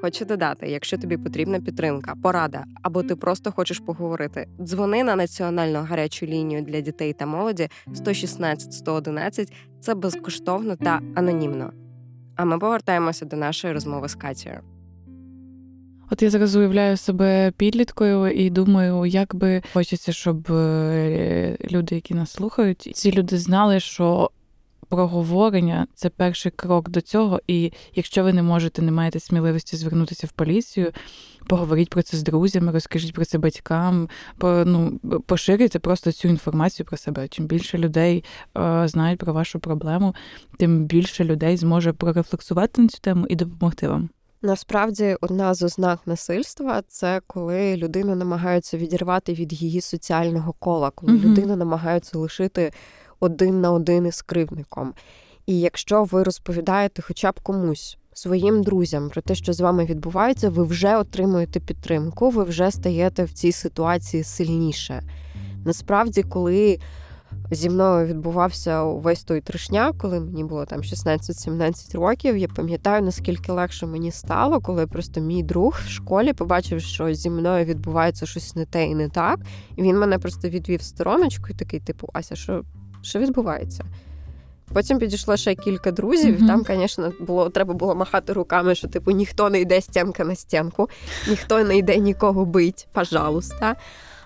Хочу 0.00 0.24
додати, 0.24 0.66
якщо 0.68 0.98
тобі 0.98 1.16
потрібна 1.16 1.60
підтримка, 1.60 2.14
порада 2.22 2.64
або 2.82 3.02
ти 3.02 3.16
просто 3.16 3.52
хочеш 3.52 3.78
поговорити, 3.78 4.48
дзвони 4.60 5.04
на 5.04 5.16
національну 5.16 5.78
гарячу 5.78 6.26
лінію 6.26 6.62
для 6.62 6.80
дітей 6.80 7.12
та 7.12 7.26
молоді 7.26 7.68
116 7.94 8.72
111– 8.72 9.52
Це 9.80 9.94
безкоштовно 9.94 10.76
та 10.76 11.00
анонімно. 11.14 11.72
А 12.36 12.44
ми 12.44 12.58
повертаємося 12.58 13.24
до 13.24 13.36
нашої 13.36 13.74
розмови 13.74 14.08
з 14.08 14.14
Катією. 14.14 14.71
От 16.12 16.22
я 16.22 16.30
зараз 16.30 16.56
уявляю 16.56 16.96
себе 16.96 17.52
підліткою 17.56 18.30
і 18.30 18.50
думаю, 18.50 19.06
як 19.06 19.34
би 19.34 19.62
хочеться, 19.72 20.12
щоб 20.12 20.52
е, 20.52 21.56
люди, 21.70 21.94
які 21.94 22.14
нас 22.14 22.30
слухають, 22.30 22.90
ці 22.94 23.12
люди 23.12 23.38
знали, 23.38 23.80
що 23.80 24.30
проговорення 24.88 25.86
це 25.94 26.08
перший 26.08 26.52
крок 26.52 26.88
до 26.88 27.00
цього. 27.00 27.40
І 27.46 27.72
якщо 27.94 28.24
ви 28.24 28.32
не 28.32 28.42
можете, 28.42 28.82
не 28.82 28.92
маєте 28.92 29.20
сміливості 29.20 29.76
звернутися 29.76 30.26
в 30.26 30.32
поліцію, 30.32 30.92
поговоріть 31.46 31.90
про 31.90 32.02
це 32.02 32.16
з 32.16 32.22
друзями, 32.22 32.72
розкажіть 32.72 33.14
про 33.14 33.24
це 33.24 33.38
батькам, 33.38 34.08
по, 34.38 34.62
ну, 34.66 35.00
поширюйте 35.26 35.78
просто 35.78 36.12
цю 36.12 36.28
інформацію 36.28 36.86
про 36.86 36.96
себе. 36.96 37.28
Чим 37.28 37.46
більше 37.46 37.78
людей 37.78 38.24
е, 38.58 38.88
знають 38.88 39.20
про 39.20 39.32
вашу 39.32 39.60
проблему, 39.60 40.14
тим 40.56 40.84
більше 40.84 41.24
людей 41.24 41.56
зможе 41.56 41.92
прорефлексувати 41.92 42.82
на 42.82 42.88
цю 42.88 42.98
тему 42.98 43.26
і 43.28 43.36
допомогти 43.36 43.88
вам. 43.88 44.08
Насправді, 44.44 45.16
одна 45.20 45.54
з 45.54 45.62
ознак 45.62 45.98
насильства 46.06 46.82
це 46.88 47.20
коли 47.26 47.76
людину 47.76 48.14
намагаються 48.14 48.76
відірвати 48.76 49.34
від 49.34 49.52
її 49.62 49.80
соціального 49.80 50.52
кола, 50.52 50.90
коли 50.94 51.12
Мгм. 51.12 51.22
людину 51.22 51.56
намагаються 51.56 52.18
лишити 52.18 52.72
один 53.20 53.60
на 53.60 53.72
один 53.72 54.06
із 54.06 54.22
кривдником. 54.22 54.94
І 55.46 55.60
якщо 55.60 56.04
ви 56.04 56.22
розповідаєте 56.22 57.02
хоча 57.02 57.30
б 57.30 57.40
комусь. 57.40 57.98
Своїм 58.14 58.62
друзям 58.62 59.10
про 59.10 59.22
те, 59.22 59.34
що 59.34 59.52
з 59.52 59.60
вами 59.60 59.84
відбувається, 59.84 60.50
ви 60.50 60.64
вже 60.64 60.96
отримуєте 60.96 61.60
підтримку, 61.60 62.30
ви 62.30 62.44
вже 62.44 62.70
стаєте 62.70 63.24
в 63.24 63.32
цій 63.32 63.52
ситуації 63.52 64.24
сильніше. 64.24 65.02
Насправді, 65.64 66.22
коли 66.22 66.78
зі 67.50 67.70
мною 67.70 68.06
відбувався 68.06 68.82
увесь 68.82 69.24
той 69.24 69.40
трешняк, 69.40 69.98
коли 69.98 70.20
мені 70.20 70.44
було 70.44 70.66
там 70.66 70.80
16-17 70.80 71.96
років. 71.96 72.36
Я 72.36 72.48
пам'ятаю, 72.48 73.02
наскільки 73.02 73.52
легше 73.52 73.86
мені 73.86 74.10
стало, 74.10 74.60
коли 74.60 74.86
просто 74.86 75.20
мій 75.20 75.42
друг 75.42 75.80
в 75.86 75.88
школі 75.88 76.32
побачив, 76.32 76.80
що 76.80 77.14
зі 77.14 77.30
мною 77.30 77.64
відбувається 77.64 78.26
щось 78.26 78.56
не 78.56 78.64
те 78.64 78.86
і 78.86 78.94
не 78.94 79.08
так. 79.08 79.40
І 79.76 79.82
він 79.82 79.98
мене 79.98 80.18
просто 80.18 80.48
відвів 80.48 80.82
стороночку 80.82 81.46
і 81.50 81.54
такий, 81.54 81.80
типу, 81.80 82.08
Ася, 82.12 82.36
що, 82.36 82.62
що 83.02 83.18
відбувається? 83.18 83.84
Потім 84.72 84.98
підійшло 84.98 85.36
ще 85.36 85.54
кілька 85.54 85.90
друзів, 85.90 86.42
і 86.42 86.46
там, 86.46 86.64
звісно, 86.66 87.12
було 87.20 87.50
треба 87.50 87.74
було 87.74 87.94
махати 87.94 88.32
руками, 88.32 88.74
що 88.74 88.88
типу 88.88 89.10
ніхто 89.10 89.50
не 89.50 89.60
йде 89.60 89.80
стінка 89.80 90.24
на 90.24 90.34
стінку, 90.34 90.88
ніхто 91.28 91.64
не 91.64 91.76
йде 91.76 91.96
нікого 91.96 92.44
бить, 92.44 92.88
пожалуйста. 92.92 93.76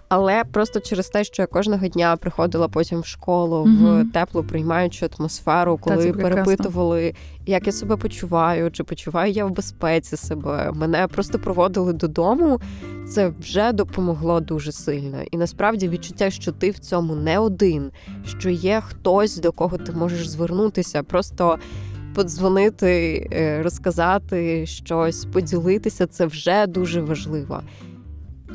Але 0.09 0.45
просто 0.45 0.81
через 0.81 1.09
те, 1.09 1.25
що 1.25 1.43
я 1.43 1.47
кожного 1.47 1.89
дня 1.89 2.17
приходила 2.17 2.69
потім 2.69 3.01
в 3.01 3.07
школу 3.07 3.65
в 3.65 4.05
теплу 4.13 4.45
приймаючу 4.45 5.09
атмосферу, 5.19 5.81
Та, 5.85 5.91
коли 5.91 6.13
прекрасно. 6.13 6.45
перепитували, 6.45 7.15
як 7.47 7.67
я 7.67 7.73
себе 7.73 7.97
почуваю, 7.97 8.71
чи 8.71 8.85
почуваю 8.85 9.33
я 9.33 9.47
в 9.47 9.51
безпеці 9.51 10.17
себе. 10.17 10.73
Мене 10.75 11.09
просто 11.09 11.39
проводили 11.39 11.93
додому. 11.93 12.61
Це 13.09 13.33
вже 13.41 13.73
допомогло 13.73 14.41
дуже 14.41 14.73
сильно. 14.73 15.17
І 15.31 15.37
насправді 15.37 15.89
відчуття, 15.89 16.31
що 16.31 16.53
ти 16.53 16.71
в 16.71 16.79
цьому 16.79 17.15
не 17.15 17.39
один, 17.39 17.91
що 18.39 18.51
є 18.51 18.83
хтось, 18.87 19.37
до 19.37 19.53
кого 19.53 19.79
ти 19.79 19.93
можеш 19.93 20.29
звернутися, 20.29 21.03
просто 21.03 21.59
подзвонити, 22.15 23.29
е, 23.33 23.63
розказати 23.63 24.67
щось, 24.67 25.25
поділитися 25.25 26.07
це 26.07 26.27
вже 26.27 26.67
дуже 26.67 27.01
важливо. 27.01 27.61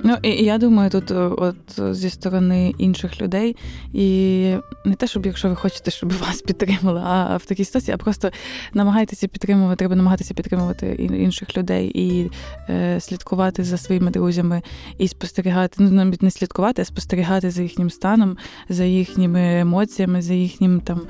Ну 0.04 0.18
і 0.22 0.30
я 0.30 0.58
думаю, 0.58 0.90
тут 0.90 1.12
е, 1.12 1.16
от 1.16 1.96
зі 1.96 2.10
сторони 2.10 2.74
інших 2.78 3.22
людей, 3.22 3.56
і 3.94 4.56
не 4.86 4.96
те, 4.96 5.08
щоб 5.08 5.26
якщо 5.26 5.50
ви 5.50 5.56
хочете, 5.56 5.92
щоб 5.92 6.14
вас 6.28 6.42
підтримали, 6.42 7.02
а 7.06 7.38
в 7.38 7.46
такій 7.46 7.66
ситуації, 7.66 7.96
а 7.96 7.98
просто 7.98 8.32
намагайтеся 8.74 9.28
підтримувати, 9.28 9.76
треба 9.76 9.96
намагатися 9.96 10.34
підтримувати 10.34 10.92
інших 10.96 11.58
людей 11.58 11.92
і 11.96 12.32
е, 12.70 13.00
слідкувати 13.00 13.64
за 13.64 13.78
своїми 13.78 14.12
друзями, 14.12 14.62
і 14.98 15.08
спостерігати, 15.08 15.76
ну 15.80 15.90
навіть 15.92 16.22
не 16.22 16.32
слідкувати, 16.32 16.82
а 16.82 16.86
спостерігати 16.86 17.52
за 17.52 17.62
їхнім 17.62 17.90
станом, 17.90 18.38
за 18.70 18.84
їхніми 18.84 19.60
емоціями, 19.60 20.22
за 20.22 20.34
їхнім 20.34 20.82
там 20.82 21.02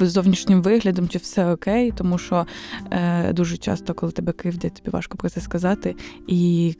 е, 0.00 0.06
зовнішнім 0.06 0.62
виглядом, 0.62 1.08
чи 1.08 1.18
все 1.18 1.52
окей, 1.52 1.92
тому 1.96 2.18
що 2.18 2.46
е, 2.90 3.32
дуже 3.32 3.56
часто, 3.56 3.94
коли 3.94 4.12
тебе 4.12 4.32
кривдять, 4.32 4.74
тобі 4.74 4.90
важко 4.90 5.18
про 5.18 5.28
це 5.28 5.40
сказати. 5.40 5.96
І 6.26 6.74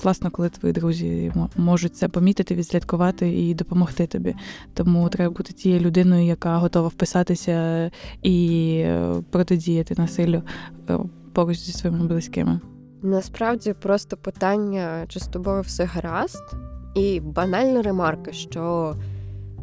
класно, 0.00 0.30
коли 0.30 0.48
твої 0.48 0.72
друзі 0.74 1.32
мо- 1.34 1.50
можуть 1.56 1.96
це 1.96 2.08
помітити, 2.08 2.54
відслідкувати 2.54 3.32
і 3.32 3.54
допомогти 3.54 4.06
тобі. 4.06 4.34
Тому 4.74 5.08
треба 5.08 5.34
бути 5.34 5.52
тією 5.52 5.80
людиною, 5.80 6.26
яка 6.26 6.58
готова 6.58 6.88
вписатися 6.88 7.90
і 8.22 8.66
е, 8.84 9.14
протидіяти 9.30 9.94
насиллю. 9.98 10.42
Е, 10.90 10.98
поруч 11.32 11.58
зі 11.58 11.72
своїми 11.72 12.06
близькими. 12.06 12.60
Насправді 13.02 13.72
просто 13.72 14.16
питання, 14.16 15.04
чи 15.08 15.20
з 15.20 15.26
тобою 15.26 15.62
все 15.62 15.84
гаразд, 15.84 16.54
і 16.94 17.20
банальна 17.20 17.82
ремарка, 17.82 18.32
що 18.32 18.94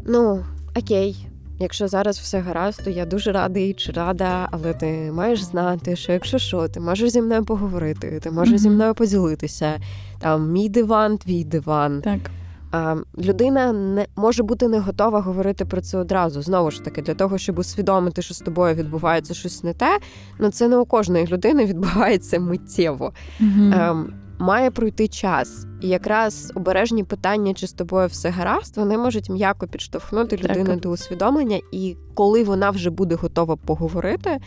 ну 0.08 0.46
окей, 0.78 1.28
якщо 1.60 1.88
зараз 1.88 2.20
все 2.20 2.40
гаразд, 2.40 2.84
то 2.84 2.90
я 2.90 3.06
дуже 3.06 3.32
радий 3.32 3.74
чи 3.74 3.92
рада, 3.92 4.50
але 4.52 4.74
ти 4.74 5.12
маєш 5.14 5.44
знати, 5.44 5.96
що 5.96 6.12
якщо 6.12 6.38
що, 6.38 6.68
ти 6.68 6.80
можеш 6.80 7.10
зі 7.10 7.22
мною 7.22 7.46
поговорити, 7.46 8.20
ти 8.24 8.32
можеш 8.32 8.60
зі 8.60 8.70
мною 8.70 8.94
поділитися. 8.94 9.80
Там 10.20 10.52
мій 10.52 10.70
диван, 10.70 11.18
твій 11.18 11.44
диван. 11.44 12.02
Так. 12.02 12.20
А, 12.72 12.96
людина 13.18 13.74
не 13.74 14.08
може 14.16 14.44
бути 14.44 14.68
не 14.68 14.80
готова 14.80 15.20
говорити 15.20 15.66
про 15.66 15.82
це 15.82 15.98
одразу. 15.98 16.42
Знову 16.42 16.72
ж 16.72 16.84
таки, 16.84 17.02
для 17.02 17.14
того, 17.14 17.38
щоб 17.38 17.60
усвідомити, 17.60 18.22
що 18.22 18.34
з 18.34 18.40
тобою 18.40 18.76
відбувається 18.76 19.34
щось 19.34 19.64
не 19.64 19.74
те, 19.74 20.00
ну 20.40 20.50
це 20.50 20.68
не 20.68 20.78
у 20.78 20.86
кожної 20.86 21.28
людини 21.28 21.66
відбувається 21.66 22.40
миттєво. 22.40 23.14
Угу. 23.40 23.72
Ем, 23.74 24.14
має 24.38 24.72
пройти 24.72 25.08
час. 25.08 25.66
І 25.82 25.88
якраз 25.88 26.52
обережні 26.56 27.04
питання, 27.04 27.54
чи 27.54 27.68
з 27.68 27.74
тобою 27.74 28.08
все 28.08 28.30
гаразд, 28.30 28.78
вони 28.78 28.98
можуть 28.98 29.30
м'яко 29.30 29.68
підштовхнути 29.68 30.38
Так. 30.38 30.50
людину 30.50 30.80
до 30.80 30.90
усвідомлення, 30.90 31.60
і 31.72 31.96
коли 32.14 32.44
вона 32.44 32.70
вже 32.70 32.90
буде 32.90 33.16
готова 33.16 33.56
поговорити. 33.56 34.40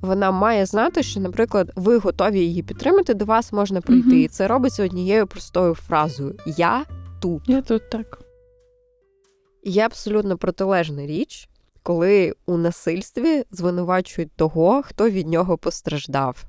Вона 0.00 0.30
має 0.30 0.66
знати, 0.66 1.02
що, 1.02 1.20
наприклад, 1.20 1.72
ви 1.76 1.98
готові 1.98 2.40
її 2.40 2.62
підтримати, 2.62 3.14
до 3.14 3.24
вас 3.24 3.52
можна 3.52 3.80
прийти. 3.80 4.08
Мгм. 4.08 4.18
І 4.18 4.28
це 4.28 4.48
робиться 4.48 4.84
однією 4.84 5.26
простою 5.26 5.74
фразою: 5.74 6.34
Я 6.46 6.84
тут. 7.20 7.42
Я 7.46 7.62
тут 7.62 7.90
так. 7.90 8.18
Є 9.64 9.86
абсолютно 9.86 10.38
протилежна 10.38 11.06
річ, 11.06 11.48
коли 11.82 12.34
у 12.46 12.56
насильстві 12.56 13.44
звинувачують 13.50 14.32
того, 14.36 14.82
хто 14.82 15.10
від 15.10 15.28
нього 15.28 15.58
постраждав. 15.58 16.44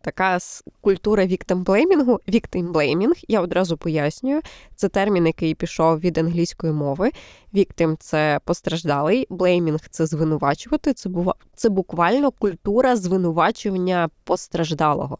Така 0.00 0.38
культура 0.80 1.26
віктимблеймінгу, 1.26 2.20
віктимблеймінг, 2.28 3.14
я 3.28 3.40
одразу 3.40 3.76
пояснюю, 3.76 4.40
це 4.76 4.88
термін, 4.88 5.26
який 5.26 5.54
пішов 5.54 6.00
від 6.00 6.18
англійської 6.18 6.72
мови. 6.72 7.10
Віктим 7.54 7.96
це 8.00 8.40
постраждалий, 8.44 9.26
блеймінг 9.30 9.80
це 9.90 10.06
звинувачувати. 10.06 10.92
Це 10.92 11.08
бува 11.08 11.34
це 11.54 11.68
буквально 11.68 12.30
культура 12.30 12.96
звинувачування 12.96 14.08
постраждалого. 14.24 15.18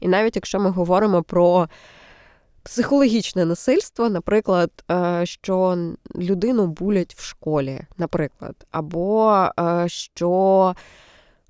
І 0.00 0.08
навіть 0.08 0.36
якщо 0.36 0.60
ми 0.60 0.70
говоримо 0.70 1.22
про 1.22 1.68
психологічне 2.62 3.44
насильство, 3.44 4.08
наприклад, 4.08 4.70
е, 4.90 5.26
що 5.26 5.78
людину 6.16 6.66
булять 6.66 7.14
в 7.14 7.24
школі, 7.24 7.80
наприклад, 7.98 8.54
або 8.70 9.44
е, 9.60 9.88
що 9.88 10.74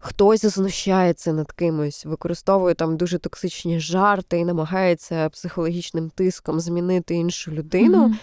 хтось 0.00 0.44
знущається 0.44 1.32
над 1.32 1.52
кимось, 1.52 2.06
використовує 2.06 2.74
там 2.74 2.96
дуже 2.96 3.18
токсичні 3.18 3.80
жарти 3.80 4.38
і 4.38 4.44
намагається 4.44 5.28
психологічним 5.28 6.10
тиском 6.10 6.60
змінити 6.60 7.14
іншу 7.14 7.50
людину. 7.50 7.98
Мгм. 7.98 8.18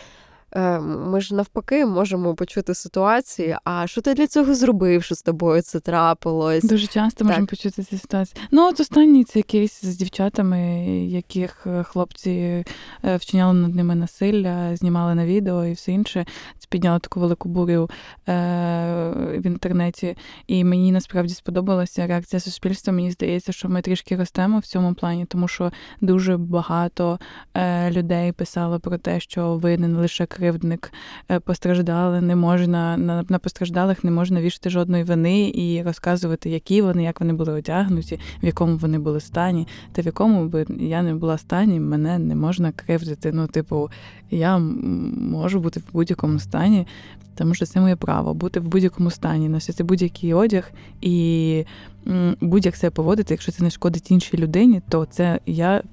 Е, 0.56 0.80
Ми 0.80 1.22
ж 1.22 1.36
навпаки 1.36 1.86
можемо 1.86 2.36
почути 2.36 2.74
ситуації. 2.74 3.58
А 3.64 3.88
що 3.88 4.02
ти 4.02 4.14
для 4.14 4.28
цього 4.28 4.56
зробив? 4.56 5.04
Що 5.04 5.16
з 5.16 5.22
тобою 5.22 5.62
це 5.62 5.80
трапилось? 5.80 6.64
Дуже 6.64 6.88
часто 6.88 7.26
можемо 7.26 7.48
почути 7.48 7.84
ці 7.84 7.98
ситуації. 7.98 8.42
Ну, 8.52 8.68
от 8.70 8.80
останній 8.80 9.24
це 9.24 9.42
кейс 9.42 9.86
з 9.86 9.98
дівчатами, 9.98 10.60
яких 11.08 11.68
е, 11.68 11.84
хлопці 11.84 12.66
е, 13.06 13.18
вчиняли 13.18 13.54
над 13.54 13.76
ними 13.76 13.96
насилля, 13.96 14.76
знімали 14.76 15.16
на 15.16 15.26
відео 15.26 15.66
і 15.66 15.74
все 15.74 15.92
інше. 15.92 16.26
Це 16.60 16.68
підняло 16.70 17.00
таку 17.00 17.20
велику 17.20 17.50
бурю 17.50 17.90
в 18.28 19.42
інтернеті. 19.46 20.18
І 20.48 20.64
мені 20.64 20.92
насправді 20.92 21.34
сподобалася 21.34 22.08
реакція 22.08 22.40
суспільства. 22.40 22.94
Мені 22.94 23.12
здається, 23.12 23.52
що 23.52 23.70
ми 23.70 23.82
трішки 23.82 24.16
ростемо 24.16 24.60
в 24.60 24.66
цьому 24.66 24.94
плані, 24.94 25.26
тому 25.26 25.48
що 25.48 25.72
дуже 26.02 26.38
багато 26.38 27.20
людей 27.90 28.32
писали 28.32 28.80
про 28.80 28.98
те, 28.98 29.20
що 29.20 29.56
ви 29.56 29.78
не 29.78 29.88
лише 29.88 30.26
кривдник, 30.38 30.94
е, 31.32 31.40
постраждали, 31.40 32.22
не 32.22 32.36
можна 32.36 32.98
на, 32.98 33.26
на 33.30 33.40
постраждалих 33.40 34.04
не 34.04 34.12
можна 34.12 34.42
вішати 34.42 34.70
жодної 34.70 35.04
вини 35.04 35.52
і 35.56 35.84
розказувати, 35.84 36.50
які 36.50 36.82
вони, 36.82 37.04
як 37.04 37.20
вони 37.22 37.34
були 37.34 37.54
одягнуті, 37.54 38.20
в 38.44 38.46
якому 38.46 38.78
вони 38.78 39.00
були 39.00 39.20
стані, 39.20 39.68
та 39.92 40.02
в 40.02 40.06
якому 40.06 40.48
би 40.48 40.66
я 40.80 41.02
не 41.02 41.16
була 41.16 41.38
стані, 41.38 41.80
мене 41.80 42.20
не 42.20 42.36
можна 42.36 42.72
кривдити. 42.72 43.32
Ну, 43.32 43.48
типу, 43.48 43.90
я 44.32 44.58
можу 44.58 45.60
бути 45.60 45.80
в 45.80 45.84
будь-якому 45.94 46.40
стані, 46.40 46.88
тому 47.36 47.54
що 47.54 47.66
це 47.66 47.82
моє 47.82 47.96
право 47.96 48.34
бути 48.34 48.60
в 48.60 48.68
будь-якому 48.68 49.12
стані, 49.12 49.50
носити 49.50 49.84
будь-який 49.84 50.34
одяг 50.34 50.72
і 51.02 51.66
будь-як 52.42 52.76
себе 52.76 52.92
поводити, 52.92 53.34
якщо 53.34 53.52
це 53.52 53.64
не 53.64 53.70
шкодить 53.70 54.12
іншій 54.12 54.38
людині, 54.38 54.82
то 54.90 55.06
це 55.06 55.40
я. 55.46 55.84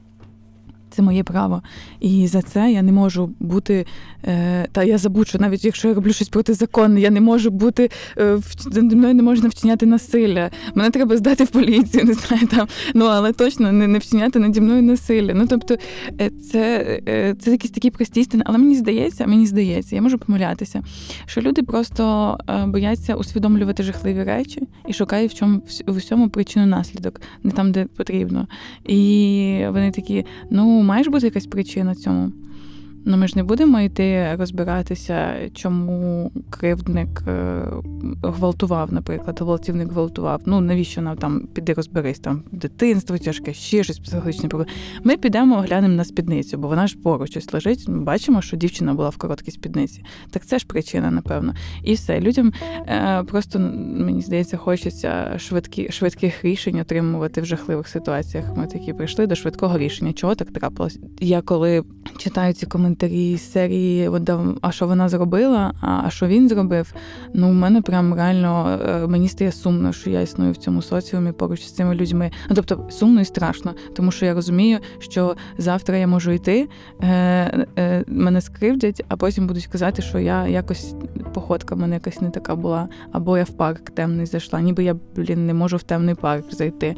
Це 0.97 1.03
моє 1.03 1.25
право. 1.25 1.63
І 2.01 2.27
за 2.27 2.43
це 2.43 2.73
я 2.73 2.83
не 2.83 2.93
можу 2.93 3.31
бути. 3.41 3.87
Е, 4.25 4.69
та 4.73 4.85
я 4.85 4.99
забуду, 4.99 5.25
що 5.25 5.39
навіть 5.39 5.65
якщо 5.65 5.89
я 5.89 5.95
роблю 5.95 6.13
щось 6.13 6.29
протизаконне, 6.29 7.01
я 7.01 7.11
не 7.11 7.21
можу 7.21 7.51
бути 7.51 7.91
е, 8.19 8.39
мною 8.77 9.15
не 9.15 9.23
можна 9.23 9.49
вчиняти 9.49 9.87
насилля. 9.87 10.51
Мене 10.75 10.91
треба 10.91 11.17
здати 11.17 11.45
в 11.45 11.49
поліцію, 11.49 12.05
не 12.05 12.15
знаю 12.15 12.47
там. 12.47 12.69
Ну 12.95 13.05
але 13.05 13.33
точно 13.33 13.73
не, 13.73 13.87
не 13.87 13.99
вчиняти 13.99 14.39
наді 14.39 14.61
мною 14.61 14.83
насилля. 14.83 15.35
Ну 15.35 15.47
тобто, 15.47 15.77
е, 16.21 16.31
це, 16.31 16.85
е, 17.09 17.35
це 17.39 17.51
якісь 17.51 17.71
такі 17.71 17.91
прості 17.91 18.21
істини. 18.21 18.45
Але 18.47 18.59
мені 18.59 18.75
здається, 18.75 19.27
мені 19.27 19.47
здається, 19.47 19.97
я 19.97 20.03
можу 20.03 20.19
помилятися, 20.19 20.83
що 21.27 21.41
люди 21.41 21.63
просто 21.63 22.37
е, 22.49 22.67
бояться 22.67 23.15
усвідомлювати 23.15 23.83
жахливі 23.83 24.25
речі 24.25 24.63
і 24.89 24.93
шукають 24.93 25.33
в 25.33 25.35
чому 25.35 25.63
в 25.87 25.97
усьому 25.97 26.29
причину 26.29 26.67
наслідок, 26.67 27.21
не 27.43 27.51
там, 27.51 27.73
де 27.73 27.85
потрібно. 27.85 28.49
І 28.85 29.61
вони 29.67 29.91
такі: 29.91 30.25
ну, 30.51 30.83
має 30.85 31.05
ж 31.05 31.11
бути 31.11 31.27
якась 31.27 31.47
причина 31.47 31.95
цьому. 31.95 32.33
Ну, 33.07 33.17
ми 33.17 33.29
ж 33.29 33.33
не 33.37 33.43
будемо 33.43 33.81
йти 33.81 34.37
розбиратися, 34.39 35.35
чому 35.55 36.31
кривдник 36.51 37.23
е, 37.29 37.63
гвалтував, 38.23 38.93
наприклад, 38.93 39.41
гвалтівник 39.41 39.93
гвалтував. 39.93 40.41
Ну 40.47 40.61
навіщо 40.61 41.03
нам 41.03 41.17
там 41.17 41.49
піди 41.53 41.73
розберись, 41.73 42.19
там 42.19 42.43
дитинство 42.53 43.19
тяжке, 43.19 43.55
ще 43.55 43.85
щось 43.85 43.99
психологічне 43.99 44.49
проблеми. 44.49 44.73
Ми 45.05 45.17
підемо 45.17 45.57
оглянемо 45.57 45.95
на 45.95 46.05
спідницю, 46.05 46.59
бо 46.59 46.69
вона 46.69 46.87
ж 46.87 46.99
поруч 46.99 47.37
ось 47.37 47.53
лежить. 47.53 47.89
Ми 47.89 48.01
бачимо, 48.01 48.43
що 48.43 48.57
дівчина 48.57 48.95
була 48.95 49.09
в 49.09 49.17
короткій 49.17 49.51
спідниці. 49.51 50.05
Так 50.31 50.47
це 50.47 50.59
ж 50.59 50.67
причина, 50.67 51.11
напевно. 51.11 51.55
І 51.83 51.95
все. 51.95 52.21
Людям 52.21 52.53
е, 52.87 53.23
просто 53.23 53.59
мені 53.59 54.23
здається, 54.23 54.57
хочеться 54.57 55.39
швидкі, 55.39 55.93
швидких 55.93 56.45
рішень 56.45 56.81
отримувати 56.81 57.41
в 57.41 57.45
жахливих 57.45 57.89
ситуаціях. 57.89 58.57
Ми 58.57 58.67
такі 58.67 58.93
прийшли 58.93 59.27
до 59.27 59.35
швидкого 59.35 59.79
рішення. 59.79 60.13
Чого 60.13 60.35
так 60.35 60.51
трапилось? 60.51 60.99
Я 61.21 61.41
коли 61.41 61.85
читаю 62.19 62.53
ці 62.53 62.67
коментарі 62.67 62.94
з 63.37 63.53
серії, 63.53 64.11
а 64.61 64.73
що 64.73 64.87
вона 64.87 65.09
зробила, 65.09 65.73
а, 65.81 66.03
а 66.05 66.11
що 66.11 66.27
він 66.27 66.49
зробив. 66.49 66.95
Ну, 67.35 67.51
в 67.51 67.55
мене 67.55 67.83
прям 67.83 68.15
реально 68.15 68.79
е, 68.89 69.07
мені 69.07 69.29
стає 69.29 69.53
сумно, 69.53 69.93
що 69.93 70.11
я 70.11 70.21
існую 70.21 70.53
в 70.53 70.57
цьому 70.57 70.83
соціумі 70.83 71.33
поруч 71.33 71.63
з 71.63 71.73
цими 71.73 71.95
людьми. 71.95 72.31
Ну 72.49 72.57
тобто 72.57 72.87
сумно 72.91 73.21
і 73.21 73.25
страшно, 73.25 73.75
тому 73.95 74.11
що 74.11 74.27
я 74.27 74.35
розумію, 74.35 74.79
що 74.99 75.37
завтра 75.59 75.97
я 75.97 76.07
можу 76.07 76.31
йти, 76.31 76.69
е, 77.01 77.67
е, 77.79 78.05
мене 78.07 78.41
скривдять, 78.41 79.05
а 79.09 79.17
потім 79.17 79.47
будуть 79.47 79.67
казати, 79.67 80.03
що 80.03 80.19
я 80.19 80.49
якось 80.49 80.95
походка 81.35 81.75
в 81.75 81.79
мене 81.79 81.95
якась 81.95 82.21
не 82.21 82.31
така 82.31 82.57
була, 82.57 82.89
або 83.13 83.39
я 83.39 83.45
в 83.45 83.51
парк 83.51 83.91
темний 83.91 84.27
зайшла, 84.27 84.61
ніби 84.61 84.85
я 84.85 84.97
блін 85.17 85.47
не 85.47 85.55
можу 85.55 85.77
в 85.77 85.83
темний 85.83 86.15
парк 86.15 86.45
зайти. 86.55 86.97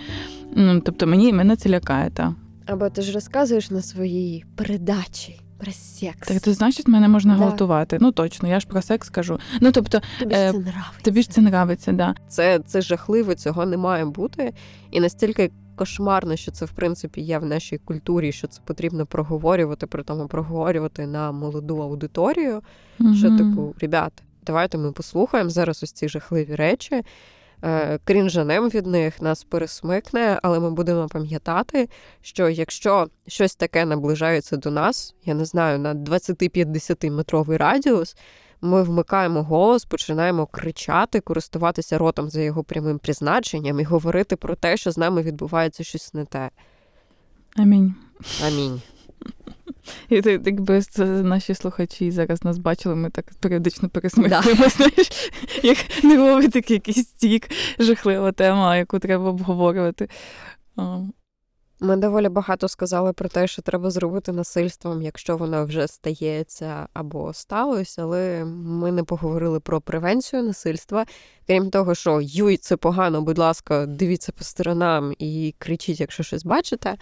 Ну 0.56 0.80
тобто 0.80 1.06
мені 1.06 1.32
мене 1.32 1.56
це 1.56 1.68
лякає, 1.68 2.11
та. 2.11 2.35
Або 2.66 2.90
ти 2.90 3.02
ж 3.02 3.12
розказуєш 3.12 3.70
на 3.70 3.82
своїй 3.82 4.44
передачі 4.56 5.45
про 5.58 5.72
секс. 5.72 6.28
Так 6.28 6.40
то 6.40 6.52
значить, 6.52 6.88
мене 6.88 7.08
можна 7.08 7.32
Да. 7.34 7.38
гвалтувати. 7.38 7.98
Ну 8.00 8.12
точно, 8.12 8.48
я 8.48 8.60
ж 8.60 8.66
про 8.66 8.82
секс 8.82 9.10
кажу. 9.10 9.38
Ну 9.60 9.72
тобто, 9.72 10.00
Тобі 10.18 10.34
ж 10.34 10.40
е, 10.40 10.52
це 10.52 10.58
нравиться. 10.58 11.00
тобі 11.02 11.22
ж 11.22 11.30
це 11.30 11.40
нравиться, 11.40 11.92
да. 11.92 12.14
Це, 12.28 12.58
це 12.66 12.80
жахливо, 12.82 13.34
цього 13.34 13.66
не 13.66 13.76
має 13.76 14.04
бути. 14.04 14.52
І 14.90 15.00
настільки 15.00 15.50
кошмарно, 15.76 16.36
що 16.36 16.50
це 16.50 16.64
в 16.64 16.70
принципі 16.70 17.20
є 17.20 17.38
в 17.38 17.44
нашій 17.44 17.78
культурі, 17.78 18.32
що 18.32 18.46
це 18.46 18.60
потрібно 18.64 19.06
проговорювати, 19.06 19.86
при 19.86 20.02
тому 20.02 20.28
проговорювати 20.28 21.06
на 21.06 21.32
молоду 21.32 21.76
аудиторію. 21.82 22.62
Що, 23.18 23.36
типу, 23.36 23.74
ребят, 23.80 24.12
давайте 24.46 24.78
ми 24.78 24.92
послухаємо 24.92 25.50
зараз 25.50 25.82
ось 25.82 25.92
ці 25.92 26.08
жахливі 26.08 26.54
речі. 26.54 27.02
Е, 27.62 27.98
Крінжанем 28.04 28.68
від 28.68 28.86
них 28.86 29.22
нас 29.22 29.44
пересмикне, 29.44 30.40
але 30.42 30.60
ми 30.60 30.70
будемо 30.70 31.06
пам'ятати, 31.08 31.88
що 32.20 32.48
якщо 32.48 33.08
щось 33.26 33.56
таке 33.56 33.84
наближається 33.84 34.56
до 34.56 34.70
нас, 34.70 35.14
я 35.24 35.34
не 35.34 35.44
знаю, 35.44 35.78
на 35.78 35.94
20-50 35.94 37.10
метровий 37.10 37.56
радіус, 37.56 38.16
ми 38.60 38.82
вмикаємо 38.82 39.42
голос, 39.42 39.84
починаємо 39.84 40.46
кричати, 40.46 41.20
користуватися 41.20 41.98
ротом 41.98 42.30
за 42.30 42.40
його 42.40 42.64
прямим 42.64 42.98
призначенням 42.98 43.80
і 43.80 43.84
говорити 43.84 44.36
про 44.36 44.54
те, 44.54 44.76
що 44.76 44.90
з 44.90 44.98
нами 44.98 45.22
відбувається 45.22 45.84
щось 45.84 46.14
не 46.14 46.24
те. 46.24 46.50
Амінь. 47.56 47.94
Амінь. 48.46 48.82
І 50.08 50.22
ти, 50.22 50.40
якби 50.44 50.82
наші 51.22 51.54
слухачі 51.54 52.10
зараз 52.10 52.44
нас 52.44 52.58
бачили, 52.58 52.94
ми 52.94 53.10
так 53.10 53.26
періодично 53.40 53.88
пересмикуємо, 53.88 54.68
знаєш, 54.68 55.30
як 55.62 55.78
нервовий 56.04 56.48
такий 56.48 56.74
якийсь 56.74 57.08
стік, 57.08 57.50
жахлива 57.78 58.32
тема, 58.32 58.76
яку 58.76 58.98
треба 58.98 59.28
обговорювати. 59.30 60.08
Ми 61.80 61.96
доволі 61.96 62.28
багато 62.28 62.68
сказали 62.68 63.12
про 63.12 63.28
те, 63.28 63.46
що 63.46 63.62
треба 63.62 63.90
зробити 63.90 64.32
насильством, 64.32 65.02
якщо 65.02 65.36
воно 65.36 65.64
вже 65.64 65.88
стається 65.88 66.88
або 66.92 67.32
сталося, 67.32 68.02
але 68.02 68.44
ми 68.44 68.92
не 68.92 69.04
поговорили 69.04 69.60
про 69.60 69.80
превенцію 69.80 70.42
насильства. 70.42 71.04
Крім 71.46 71.70
того, 71.70 71.94
що 71.94 72.20
юй, 72.22 72.56
це 72.56 72.76
погано, 72.76 73.22
будь 73.22 73.38
ласка, 73.38 73.86
дивіться 73.86 74.32
по 74.32 74.44
сторонам 74.44 75.14
і 75.18 75.54
кричіть, 75.58 76.00
якщо 76.00 76.22
щось 76.22 76.44
бачите. 76.44 76.94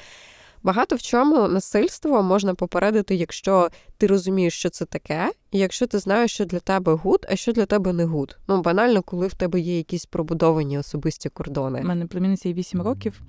Багато 0.65 0.97
в 0.97 1.03
чому 1.03 1.49
насильство 1.49 2.23
можна 2.23 2.55
попередити, 2.55 3.15
якщо 3.15 3.69
ти 3.99 4.07
розумієш, 4.07 4.55
що 4.59 4.71
це 4.71 4.85
таке, 4.85 5.33
і 5.51 5.59
якщо 5.59 5.87
ти 5.87 5.99
знаєш, 5.99 6.33
що 6.35 6.45
для 6.45 6.59
тебе 6.59 6.93
good, 6.93 7.27
а 7.31 7.37
що 7.37 7.53
для 7.53 7.67
тебе 7.67 7.93
не 7.93 8.05
good. 8.05 8.39
Ну 8.49 8.63
банально, 8.63 9.03
коли 9.03 9.27
в 9.27 9.35
тебе 9.35 9.61
є 9.61 9.77
якісь 9.77 10.07
побудовані 10.07 10.79
особисті 10.79 11.29
У 11.29 11.33
кордони. 11.33 11.81
мене 11.83 12.07
племінниця 12.07 12.49
їй 12.49 12.55
8 12.55 12.83
років, 12.83 13.21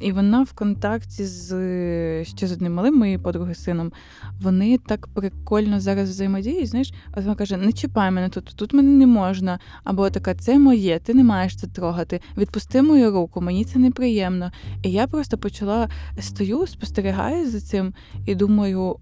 і 0.00 0.12
вона 0.12 0.42
в 0.42 0.52
контакті 0.52 1.24
з 1.24 2.24
ще 2.24 2.46
з 2.46 2.52
одним 2.52 2.74
малим 2.74 2.98
моєю 2.98 3.20
подруги 3.20 3.54
сином. 3.54 3.92
Вони 4.40 4.78
так 4.78 5.06
прикольно 5.06 5.80
зараз 5.80 6.10
взаємодіють. 6.10 6.68
Знаєш, 6.68 6.92
от 7.12 7.22
вона 7.24 7.34
каже: 7.34 7.56
не 7.56 7.72
чіпай 7.72 8.10
мене 8.10 8.28
тут, 8.28 8.44
тут 8.56 8.72
мене 8.72 8.90
не 8.90 9.06
можна. 9.06 9.58
Або 9.84 10.10
така, 10.10 10.34
це 10.34 10.58
моє, 10.58 10.98
ти 10.98 11.14
не 11.14 11.24
маєш 11.24 11.56
це 11.56 11.66
трогати. 11.66 12.20
Відпусти 12.36 12.82
мою 12.82 13.10
руку, 13.10 13.40
мені 13.40 13.64
це 13.64 13.78
неприємно. 13.78 14.52
І 14.82 14.90
я 14.90 15.06
просто 15.06 15.38
почала 15.38 15.88
стою, 16.20 16.66
спостерігаю 16.66 17.50
за 17.50 17.60
цим 17.60 17.94
і 18.26 18.34
думаю. 18.34 18.96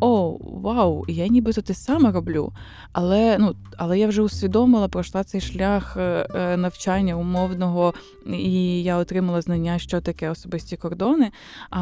О, 0.00 0.38
вау, 0.40 1.04
я 1.08 1.26
нібито 1.26 1.62
те 1.62 1.74
саме 1.74 2.12
роблю. 2.12 2.52
Але 2.92 3.38
ну, 3.38 3.54
але 3.76 3.98
я 3.98 4.06
вже 4.08 4.22
усвідомила, 4.22 4.88
пройшла 4.88 5.24
цей 5.24 5.40
шлях 5.40 5.96
е, 5.96 6.26
е, 6.34 6.56
навчання 6.56 7.14
умовного, 7.14 7.94
і 8.26 8.82
я 8.82 8.96
отримала 8.96 9.40
знання, 9.40 9.78
що 9.78 10.00
таке 10.00 10.30
особисті 10.30 10.76
кордони. 10.76 11.30
А, 11.70 11.80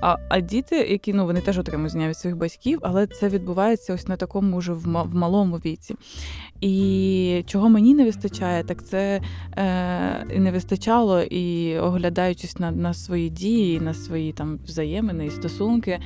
а, 0.00 0.16
а 0.28 0.40
діти, 0.40 0.76
які 0.76 1.12
ну 1.12 1.26
вони 1.26 1.40
теж 1.40 1.58
отримують 1.58 1.92
знання 1.92 2.08
від 2.08 2.16
своїх 2.16 2.36
батьків, 2.36 2.78
але 2.82 3.06
це 3.06 3.28
відбувається 3.28 3.94
ось 3.94 4.08
на 4.08 4.16
такому 4.16 4.58
вже 4.58 4.72
в, 4.72 4.86
малому 5.14 5.56
віці. 5.56 5.94
І 6.60 7.44
чого 7.46 7.68
мені 7.68 7.94
не 7.94 8.04
вистачає, 8.04 8.64
так 8.64 8.84
це 8.84 9.20
е, 9.56 10.24
не 10.38 10.52
вистачало, 10.52 11.22
і 11.22 11.78
оглядаючись 11.78 12.58
на, 12.58 12.70
на 12.70 12.94
свої 12.94 13.30
дії, 13.30 13.80
на 13.80 13.94
свої 13.94 14.32
там 14.32 14.58
взаємини 14.64 15.26
і 15.26 15.30
стосунки, 15.30 15.98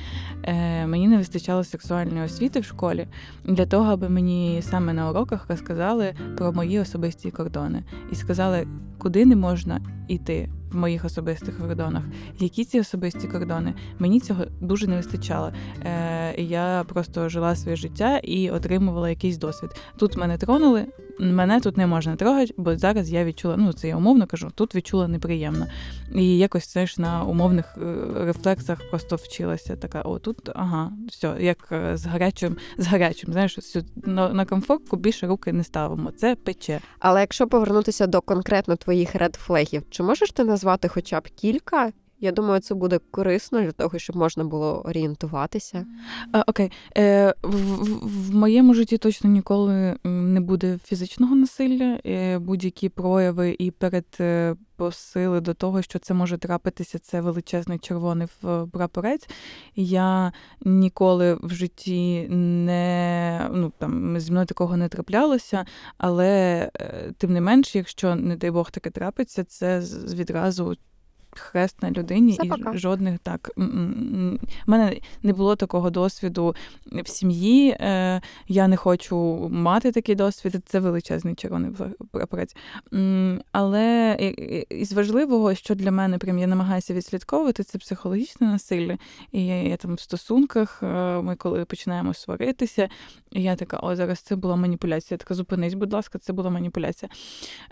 е, 0.43 0.87
мені 0.87 1.07
не 1.07 1.17
вистачало 1.33 1.63
сексуальної 1.63 2.25
освіти 2.25 2.59
в 2.59 2.65
школі 2.65 3.07
для 3.45 3.65
того, 3.65 3.91
аби 3.91 4.09
мені 4.09 4.61
саме 4.61 4.93
на 4.93 5.09
уроках 5.09 5.45
розказали 5.49 6.15
про 6.37 6.51
мої 6.51 6.79
особисті 6.79 7.31
кордони 7.31 7.83
і 8.11 8.15
сказали, 8.15 8.67
куди 8.97 9.25
не 9.25 9.35
можна 9.35 9.81
йти 10.07 10.49
в 10.73 10.77
моїх 10.77 11.05
особистих 11.05 11.57
кордонах, 11.57 12.03
які 12.39 12.65
ці 12.65 12.79
особисті 12.79 13.27
кордони. 13.27 13.73
Мені 13.99 14.19
цього 14.19 14.45
дуже 14.61 14.87
не 14.87 14.95
вистачало. 14.95 15.51
Е, 15.85 16.41
я 16.41 16.85
просто 16.87 17.29
жила 17.29 17.55
своє 17.55 17.77
життя 17.77 18.17
і 18.17 18.49
отримувала 18.49 19.09
якийсь 19.09 19.37
досвід. 19.37 19.69
Тут 19.97 20.17
мене 20.17 20.37
тронули, 20.37 20.85
мене 21.19 21.61
тут 21.61 21.77
не 21.77 21.87
можна 21.87 22.15
трогати, 22.15 22.53
бо 22.57 22.77
зараз 22.77 23.11
я 23.11 23.25
відчула, 23.25 23.57
ну 23.57 23.73
це 23.73 23.87
я 23.87 23.97
умовно 23.97 24.27
кажу, 24.27 24.51
тут 24.55 24.75
відчула 24.75 25.07
неприємно. 25.07 25.65
І 26.15 26.37
якось 26.37 26.67
це 26.67 26.87
ж 26.87 27.01
на 27.01 27.23
умовних 27.23 27.77
е, 27.77 27.95
рефлексах 28.25 28.89
просто 28.89 29.15
вчилася. 29.15 29.75
Така, 29.75 30.01
о, 30.01 30.19
тут 30.19 30.49
ага, 30.55 30.91
все, 31.07 31.35
як 31.39 31.69
е, 31.71 31.97
з 31.97 32.05
гарячим, 32.05 32.57
з 32.77 32.87
гарячим, 32.87 33.33
знаєш, 33.33 33.59
на 34.05 34.45
комфортку 34.45 34.97
більше 34.97 35.27
руки 35.27 35.53
не 35.53 35.63
ставимо. 35.63 36.11
Це 36.11 36.35
пече. 36.35 36.79
Але 36.99 37.19
якщо 37.21 37.47
повернутися 37.47 38.07
до 38.07 38.21
конкретно 38.21 38.75
твоїх 38.75 39.15
редфлегів, 39.15 39.83
чи 39.89 40.03
можеш 40.03 40.31
ти 40.31 40.43
назвати 40.43 40.62
хоча 40.89 41.19
б 41.19 41.27
кілька? 41.27 41.91
Я 42.23 42.31
думаю, 42.31 42.59
це 42.61 42.75
буде 42.75 42.99
корисно 43.11 43.61
для 43.61 43.71
того, 43.71 43.99
щоб 43.99 44.15
можна 44.15 44.43
було 44.43 44.81
орієнтуватися. 44.85 45.85
Окей, 46.47 46.71
е, 46.97 47.33
в, 47.43 47.55
в, 47.55 48.29
в 48.29 48.35
моєму 48.35 48.73
житті 48.73 48.97
точно 48.97 49.29
ніколи 49.29 49.95
не 50.03 50.41
буде 50.41 50.79
фізичного 50.83 51.35
насилля, 51.35 51.99
е, 52.05 52.39
будь-які 52.39 52.89
прояви 52.89 53.55
і 53.59 53.71
перед. 53.71 54.05
е, 54.19 54.55
Посили 54.75 55.41
до 55.41 55.53
того, 55.53 55.81
що 55.81 55.99
це 55.99 56.13
може 56.13 56.37
трапитися, 56.37 56.99
це 56.99 57.21
величезний 57.21 57.79
червоний 57.79 58.27
прапорець. 58.71 59.29
Я 59.75 60.33
ніколи 60.61 61.33
в 61.33 61.49
житті 61.53 62.27
не 62.29 63.49
ну 63.53 63.73
там 63.77 64.19
зі 64.19 64.31
мною 64.31 64.45
такого 64.45 64.77
не 64.77 64.89
траплялося, 64.89 65.65
але 65.97 66.29
е, 66.75 67.13
тим 67.17 67.33
не 67.33 67.41
менш, 67.41 67.75
якщо 67.75 68.15
не 68.15 68.35
дай 68.35 68.51
Бог 68.51 68.71
таке 68.71 68.89
трапиться, 68.89 69.43
це 69.43 69.79
відразу 70.13 70.75
хрест 71.39 71.81
на 71.83 71.91
людині 71.91 72.31
Все 72.31 72.45
і 72.45 72.49
пока. 72.49 72.77
жодних 72.77 73.19
так. 73.19 73.51
У 73.57 73.61
мене 74.67 74.97
не 75.23 75.33
було 75.33 75.55
такого 75.55 75.89
досвіду 75.89 76.55
в 76.85 77.07
сім'ї. 77.07 77.69
Е, 77.69 78.21
я 78.47 78.67
не 78.67 78.77
хочу 78.77 79.49
мати 79.51 79.91
такий 79.91 80.15
досвід. 80.15 80.55
Це 80.65 80.79
величезний 80.79 81.35
червоний 81.35 81.71
прапорець. 82.11 82.55
Але 83.51 84.15
із 84.69 84.93
важливого, 84.93 85.55
що 85.55 85.75
для 85.75 85.91
мене 85.91 86.17
прям 86.17 86.39
я 86.39 86.47
намагаюся 86.47 86.93
відслідковувати, 86.93 87.63
це 87.63 87.77
психологічне 87.77 88.47
насилля. 88.47 88.97
І 89.31 89.45
я, 89.45 89.63
я 89.63 89.77
там 89.77 89.95
в 89.95 89.99
стосунках, 89.99 90.79
е, 90.83 91.21
ми 91.21 91.35
коли 91.35 91.65
починаємо 91.65 92.13
сваритися, 92.13 92.89
і 93.31 93.43
я 93.43 93.55
така, 93.55 93.77
о, 93.77 93.95
зараз 93.95 94.19
це 94.19 94.35
була 94.35 94.55
маніпуляція. 94.55 95.15
Я 95.15 95.17
така, 95.17 95.33
зупинись, 95.33 95.73
будь 95.73 95.93
ласка, 95.93 96.19
це 96.19 96.33
була 96.33 96.49
маніпуляція. 96.49 97.09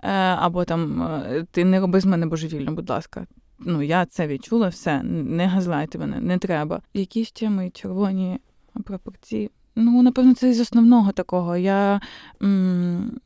Е, 0.04 0.12
Або 0.32 0.65
там 0.65 1.12
ти 1.52 1.65
не 1.65 1.80
роби 1.80 2.00
з 2.00 2.06
мене 2.06 2.26
божевільно, 2.26 2.71
будь 2.71 2.89
ласка. 2.89 3.28
Ну, 3.65 3.82
я 3.82 4.06
це 4.06 4.28
відчула, 4.28 4.67
все, 4.67 5.04
не 5.04 5.47
газлайте 5.47 5.97
мене, 5.97 6.19
не 6.19 6.38
треба. 6.38 6.82
Які 6.93 7.26
ще 7.26 7.50
мої 7.50 7.69
червоні 7.69 8.39
пропорції? 8.84 9.52
Ну, 9.76 10.02
напевно, 10.04 10.34
це 10.34 10.50
із 10.50 10.60
основного 10.60 11.12
такого. 11.12 11.58
Я. 11.58 12.02
М- 12.43 13.19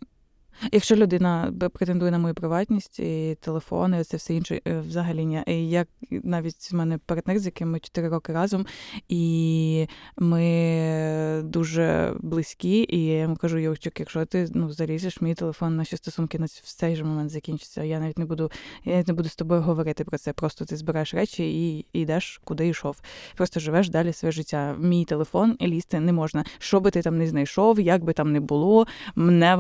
Якщо 0.72 0.96
людина 0.96 1.54
претендує 1.74 2.12
на 2.12 2.18
мою 2.18 2.34
приватність, 2.34 3.00
і 3.00 3.38
телефони, 3.42 4.04
це 4.04 4.18
все 4.18 4.34
інше 4.34 4.62
е, 4.68 4.80
взагалі 4.80 5.26
ні. 5.26 5.44
І 5.48 5.70
як 5.70 5.88
навіть 6.10 6.72
в 6.72 6.76
мене 6.76 6.98
партнер, 6.98 7.40
з 7.40 7.46
яким 7.46 7.72
ми 7.72 7.80
4 7.80 8.10
роки 8.10 8.34
разом, 8.34 8.66
і 9.10 9.88
ми 10.18 11.42
дуже 11.44 12.16
близькі, 12.20 12.86
і 12.90 13.06
я 13.06 13.22
йому 13.22 13.36
кажу, 13.36 13.58
Йовчик, 13.58 14.00
якщо 14.00 14.26
ти 14.26 14.48
ну, 14.54 14.72
залізеш 14.72 15.22
мій 15.22 15.34
телефон, 15.34 15.76
наші 15.76 15.98
стосунки 15.98 16.40
на 16.40 16.46
в 16.46 16.74
цей 16.76 16.96
же 16.96 17.04
момент 17.04 17.30
закінчаться. 17.30 17.84
Я 17.84 18.00
навіть 18.00 18.20
не 18.20 18.26
буду, 18.26 18.52
я 18.86 18.94
навіть 18.94 19.08
не 19.08 19.14
буду 19.14 19.30
з 19.30 19.36
тобою 19.36 19.62
говорити 19.62 20.04
про 20.04 20.18
це. 20.18 20.34
Просто 20.34 20.66
ти 20.66 20.78
збираєш 20.78 21.14
речі 21.14 21.68
і, 21.68 21.86
і 21.94 22.00
йдеш, 22.00 22.42
куди 22.44 22.68
йшов. 22.68 23.02
Просто 23.36 23.60
живеш 23.60 23.90
далі 23.90 24.14
своє 24.14 24.32
життя. 24.32 24.76
Мій 24.80 25.06
телефон 25.06 25.58
лізти 25.62 26.00
не 26.00 26.14
можна. 26.14 26.46
Що 26.58 26.80
би 26.80 26.92
ти 26.92 27.02
там 27.02 27.18
не 27.18 27.28
знайшов, 27.28 27.80
як 27.80 28.04
би 28.04 28.14
там 28.14 28.32
не 28.32 28.40
було, 28.40 28.88
не 29.16 29.56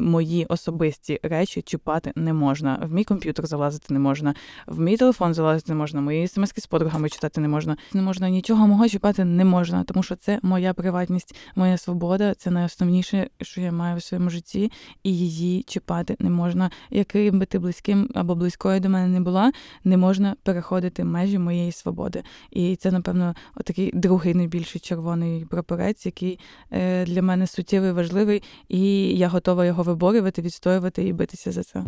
Мої 0.00 0.46
особисті 0.48 1.20
речі 1.22 1.62
чіпати 1.62 2.12
не 2.16 2.32
можна. 2.32 2.78
В 2.82 2.92
мій 2.92 3.04
комп'ютер 3.04 3.46
залазити 3.46 3.94
не 3.94 4.00
можна, 4.00 4.34
в 4.66 4.80
мій 4.80 4.96
телефон 4.96 5.34
залазити 5.34 5.72
не 5.72 5.78
можна, 5.78 6.00
мої 6.00 6.28
смски 6.28 6.60
з 6.60 6.66
подругами 6.66 7.08
читати 7.08 7.40
не 7.40 7.48
можна. 7.48 7.76
Не 7.92 8.02
можна 8.02 8.28
нічого 8.28 8.66
мого 8.66 8.88
чіпати 8.88 9.24
не 9.24 9.44
можна, 9.44 9.84
тому 9.84 10.02
що 10.02 10.16
це 10.16 10.38
моя 10.42 10.74
приватність, 10.74 11.36
моя 11.56 11.78
свобода. 11.78 12.34
Це 12.34 12.50
найосновніше, 12.50 13.28
що 13.40 13.60
я 13.60 13.72
маю 13.72 13.96
в 13.96 14.02
своєму 14.02 14.30
житті, 14.30 14.72
і 15.02 15.16
її 15.16 15.62
чіпати 15.62 16.16
не 16.18 16.30
можна. 16.30 16.70
Яким 16.90 17.38
би 17.38 17.46
ти 17.46 17.58
близьким 17.58 18.08
або 18.14 18.34
близькою 18.34 18.80
до 18.80 18.88
мене 18.88 19.08
не 19.08 19.20
була, 19.20 19.52
не 19.84 19.96
можна 19.96 20.36
переходити 20.42 21.04
межі 21.04 21.38
моєї 21.38 21.72
свободи. 21.72 22.22
І 22.50 22.76
це, 22.76 22.90
напевно, 22.90 23.34
отакий 23.56 23.90
другий 23.94 24.34
найбільший 24.34 24.80
червоний 24.80 25.44
прапорець, 25.44 26.06
який 26.06 26.38
е, 26.70 27.06
для 27.06 27.22
мене 27.22 27.46
суттєвий, 27.46 27.92
важливий, 27.92 28.42
і 28.68 28.82
я 29.18 29.28
готова 29.28 29.41
його 29.66 29.82
виборювати, 29.82 30.42
відстоювати 30.42 31.04
і 31.04 31.12
битися 31.12 31.52
за 31.52 31.62
це. 31.62 31.84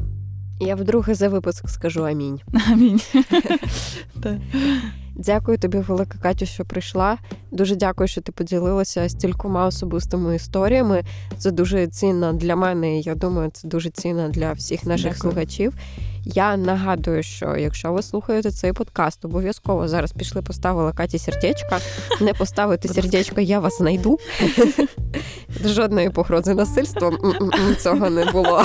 Я 0.61 0.75
вдруге 0.75 1.15
за 1.15 1.29
випуск 1.29 1.69
скажу 1.69 2.05
амінь. 2.05 2.41
Амінь. 2.73 3.01
Дякую 5.17 5.59
тобі, 5.59 5.79
велика 5.79 6.19
Катю, 6.19 6.47
що 6.47 6.65
прийшла. 6.65 7.19
Дуже 7.51 7.77
дякую, 7.77 8.09
що 8.09 8.21
ти 8.21 8.33
поділилася 8.33 9.09
стількома 9.09 9.67
особистими 9.67 10.37
історіями. 10.37 11.03
Це 11.39 11.51
дуже 11.51 11.87
цінно 11.87 12.33
для 12.33 12.57
мене. 12.57 12.99
і 12.99 13.03
Я 13.03 13.15
думаю, 13.15 13.51
це 13.53 13.69
дуже 13.69 13.91
цінно 13.91 14.29
для 14.29 14.53
всіх 14.53 14.85
наших 14.85 15.13
Дякую. 15.13 15.21
слухачів. 15.33 15.75
Я 16.25 16.57
нагадую, 16.57 17.23
що 17.23 17.57
якщо 17.57 17.93
ви 17.93 18.03
слухаєте 18.03 18.51
цей 18.51 18.73
подкаст, 18.73 19.25
обов'язково 19.25 19.89
зараз 19.89 20.13
пішли, 20.13 20.43
поставили 20.43 20.93
Каті 20.93 21.19
сердечко. 21.19 21.77
Не 22.21 22.35
поставити 22.35 22.89
сердечко, 22.89 23.41
я 23.41 23.61
вас 23.61 23.79
знайду. 23.79 24.19
Жодної 25.65 26.11
погрози 26.11 26.55
насильством 26.55 27.19
цього 27.81 28.11
не 28.11 28.25
було. 28.25 28.63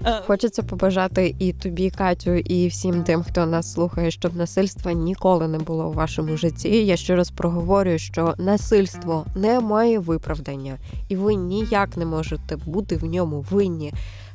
Хочеться 0.26 0.62
побажати 0.62 1.34
і 1.38 1.52
тобі, 1.52 1.90
Катю, 1.90 2.30
і 2.34 2.68
всім 2.68 3.04
тим, 3.04 3.22
хто 3.22 3.46
нас 3.46 3.72
слухає, 3.72 4.10
щоб 4.10 4.36
насильства 4.36 4.92
ніколи 4.92 5.48
не 5.48 5.58
було 5.58 5.88
у 5.88 5.92
вашому 5.92 6.36
житті. 6.36 6.86
Я 6.86 6.96
ще 6.96 7.16
раз 7.16 7.30
проговорюю, 7.30 7.98
що 7.98 8.34
насильство 8.38 9.26
не 9.34 9.60
має 9.60 9.98
виправдання, 9.98 10.78
і 11.08 11.16
ви 11.16 11.34
ніяк 11.34 11.96
не 11.96 12.06
можете 12.06 12.56
бути 12.56 12.96
в 12.96 13.04
ньому 13.04 13.40
винні. 13.50 13.92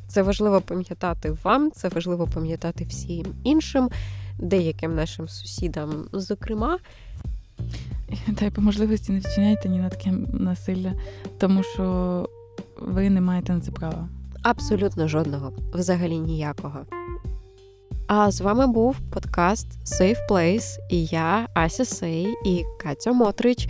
Це 0.07 0.21
важливо 0.21 0.61
пам'ятати 0.61 1.37
вам, 1.43 1.71
це 1.71 1.89
важливо 1.89 2.27
пам'ятати 2.33 2.83
всім 2.83 3.25
іншим, 3.43 3.89
деяким 4.39 4.95
нашим 4.95 5.29
сусідам, 5.29 6.05
зокрема. 6.13 6.77
Та 8.35 8.45
й 8.45 8.49
по 8.49 8.61
можливості 8.61 9.11
не 9.11 9.19
вчиняйте 9.19 9.69
ні 9.69 9.79
на 9.79 9.89
таке 9.89 10.11
насилля, 10.33 10.93
тому 11.37 11.63
що 11.63 12.29
ви 12.77 13.09
не 13.09 13.21
маєте 13.21 13.53
на 13.53 13.61
це 13.61 13.71
права. 13.71 14.09
Абсолютно 14.43 15.07
жодного, 15.07 15.53
взагалі 15.73 16.17
ніякого. 16.17 16.79
А 18.07 18.31
з 18.31 18.41
вами 18.41 18.67
був 18.67 18.95
подкаст 19.13 19.67
Safe 19.85 20.27
Place 20.29 20.77
і 20.89 21.05
я, 21.05 21.47
Ася 21.53 21.85
Сей 21.85 22.27
і 22.45 22.63
Катя 22.83 23.11
Мотрич. 23.11 23.69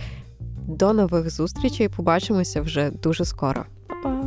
До 0.66 0.92
нових 0.92 1.30
зустрічей. 1.30 1.88
Побачимося 1.88 2.60
вже 2.60 2.90
дуже 2.90 3.24
скоро. 3.24 3.64
Па-па! 3.88 4.24